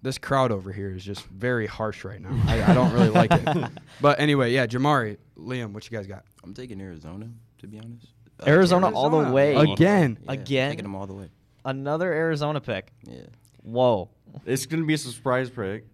this 0.01 0.17
crowd 0.17 0.51
over 0.51 0.71
here 0.73 0.91
is 0.93 1.03
just 1.05 1.25
very 1.27 1.65
harsh 1.65 2.03
right 2.03 2.21
now. 2.21 2.29
I, 2.47 2.63
I 2.63 2.73
don't 2.73 2.91
really 2.93 3.09
like 3.09 3.31
it. 3.31 3.69
But 4.01 4.19
anyway, 4.19 4.51
yeah, 4.51 4.67
Jamari, 4.67 5.17
Liam, 5.37 5.71
what 5.71 5.89
you 5.89 5.97
guys 5.97 6.05
got? 6.05 6.25
I'm 6.43 6.53
taking 6.53 6.81
Arizona, 6.81 7.29
to 7.59 7.67
be 7.67 7.79
honest. 7.79 8.07
Uh, 8.39 8.45
Arizona 8.47 8.89
all 8.89 9.09
the 9.09 9.17
Arizona. 9.17 9.33
way. 9.35 9.55
Again. 9.55 10.17
Yeah, 10.23 10.31
Again? 10.31 10.69
Taking 10.71 10.83
them 10.83 10.95
all 10.95 11.07
the 11.07 11.13
way. 11.13 11.29
another 11.65 12.11
Arizona 12.13 12.61
pick. 12.61 12.91
Yeah. 13.03 13.21
Whoa. 13.63 14.09
It's 14.45 14.65
going 14.65 14.81
to 14.81 14.85
be 14.87 14.93
a 14.93 14.97
surprise 14.97 15.49
pick, 15.49 15.85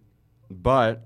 but 0.50 1.06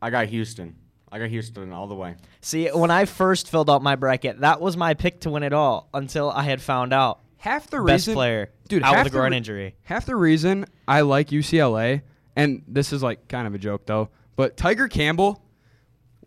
I 0.00 0.10
got 0.10 0.26
Houston. 0.28 0.76
I 1.10 1.18
got 1.18 1.28
Houston 1.28 1.72
all 1.72 1.86
the 1.86 1.94
way. 1.94 2.16
See, 2.40 2.68
when 2.68 2.90
I 2.90 3.04
first 3.04 3.50
filled 3.50 3.70
out 3.70 3.82
my 3.82 3.96
bracket, 3.96 4.40
that 4.40 4.60
was 4.60 4.76
my 4.76 4.94
pick 4.94 5.20
to 5.20 5.30
win 5.30 5.42
it 5.42 5.52
all 5.52 5.88
until 5.94 6.30
I 6.30 6.42
had 6.42 6.60
found 6.62 6.92
out 6.92 7.20
Half 7.38 7.70
the 7.70 7.78
best 7.82 8.06
reason, 8.08 8.14
player 8.14 8.50
dude, 8.68 8.82
out 8.82 8.94
half 8.94 9.04
with 9.04 9.12
a 9.12 9.14
the 9.14 9.18
groin 9.18 9.30
re- 9.30 9.36
injury. 9.36 9.76
Half 9.82 10.06
the 10.06 10.16
reason 10.16 10.66
I 10.86 11.02
like 11.02 11.28
UCLA, 11.28 12.02
and 12.36 12.62
this 12.66 12.92
is 12.92 13.02
like 13.02 13.28
kind 13.28 13.46
of 13.46 13.54
a 13.54 13.58
joke 13.58 13.86
though, 13.86 14.10
but 14.36 14.56
Tyger 14.56 14.90
Campbell, 14.90 15.42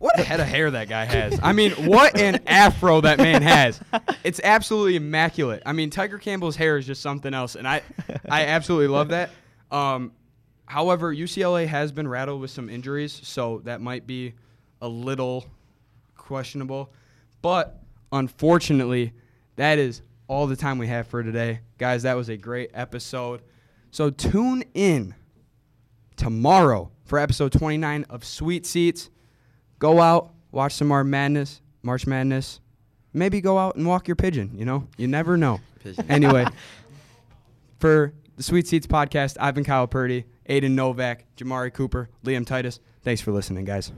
what 0.02 0.18
a 0.18 0.24
head 0.24 0.40
of 0.40 0.48
hair 0.48 0.68
that 0.68 0.88
guy 0.88 1.04
has. 1.04 1.38
I 1.44 1.52
mean, 1.52 1.70
what 1.86 2.18
an 2.18 2.40
afro 2.48 3.00
that 3.02 3.18
man 3.18 3.40
has. 3.42 3.80
It's 4.24 4.40
absolutely 4.42 4.96
immaculate. 4.96 5.62
I 5.64 5.72
mean, 5.72 5.90
Tyger 5.90 6.20
Campbell's 6.20 6.56
hair 6.56 6.76
is 6.76 6.84
just 6.84 7.00
something 7.02 7.32
else, 7.32 7.54
and 7.54 7.68
I, 7.68 7.82
I 8.28 8.46
absolutely 8.46 8.88
love 8.88 9.10
that. 9.10 9.30
Um, 9.70 10.10
however, 10.66 11.14
UCLA 11.14 11.68
has 11.68 11.92
been 11.92 12.08
rattled 12.08 12.40
with 12.40 12.50
some 12.50 12.68
injuries, 12.68 13.12
so 13.22 13.60
that 13.64 13.80
might 13.80 14.04
be 14.04 14.34
a 14.80 14.88
little 14.88 15.46
questionable. 16.16 16.92
But 17.40 17.80
unfortunately, 18.10 19.12
that 19.54 19.78
is 19.78 20.02
all 20.26 20.48
the 20.48 20.56
time 20.56 20.78
we 20.78 20.88
have 20.88 21.06
for 21.06 21.22
today. 21.22 21.60
Guys, 21.78 22.02
that 22.02 22.14
was 22.14 22.28
a 22.28 22.36
great 22.36 22.72
episode. 22.74 23.42
So 23.92 24.10
tune 24.10 24.64
in 24.74 25.14
tomorrow 26.16 26.90
for 27.04 27.20
episode 27.20 27.52
29 27.52 28.04
of 28.10 28.24
Sweet 28.24 28.66
Seats. 28.66 29.08
Go 29.82 30.00
out, 30.00 30.32
watch 30.52 30.74
some 30.74 30.86
more 30.86 31.02
madness, 31.02 31.60
March 31.82 32.06
Madness. 32.06 32.60
Maybe 33.12 33.40
go 33.40 33.58
out 33.58 33.74
and 33.74 33.84
walk 33.84 34.06
your 34.06 34.14
pigeon, 34.14 34.52
you 34.54 34.64
know? 34.64 34.86
You 34.96 35.08
never 35.08 35.36
know. 35.36 35.58
Anyway, 36.08 36.46
for 37.80 38.12
the 38.36 38.44
Sweet 38.44 38.68
Seats 38.68 38.86
podcast. 38.86 39.36
I've 39.40 39.56
been 39.56 39.64
Kyle 39.64 39.88
Purdy, 39.88 40.26
Aiden 40.48 40.76
Novak, 40.76 41.24
Jamari 41.36 41.74
Cooper, 41.74 42.08
Liam 42.24 42.46
Titus. 42.46 42.78
Thanks 43.02 43.20
for 43.20 43.32
listening, 43.32 43.64
guys. 43.64 43.90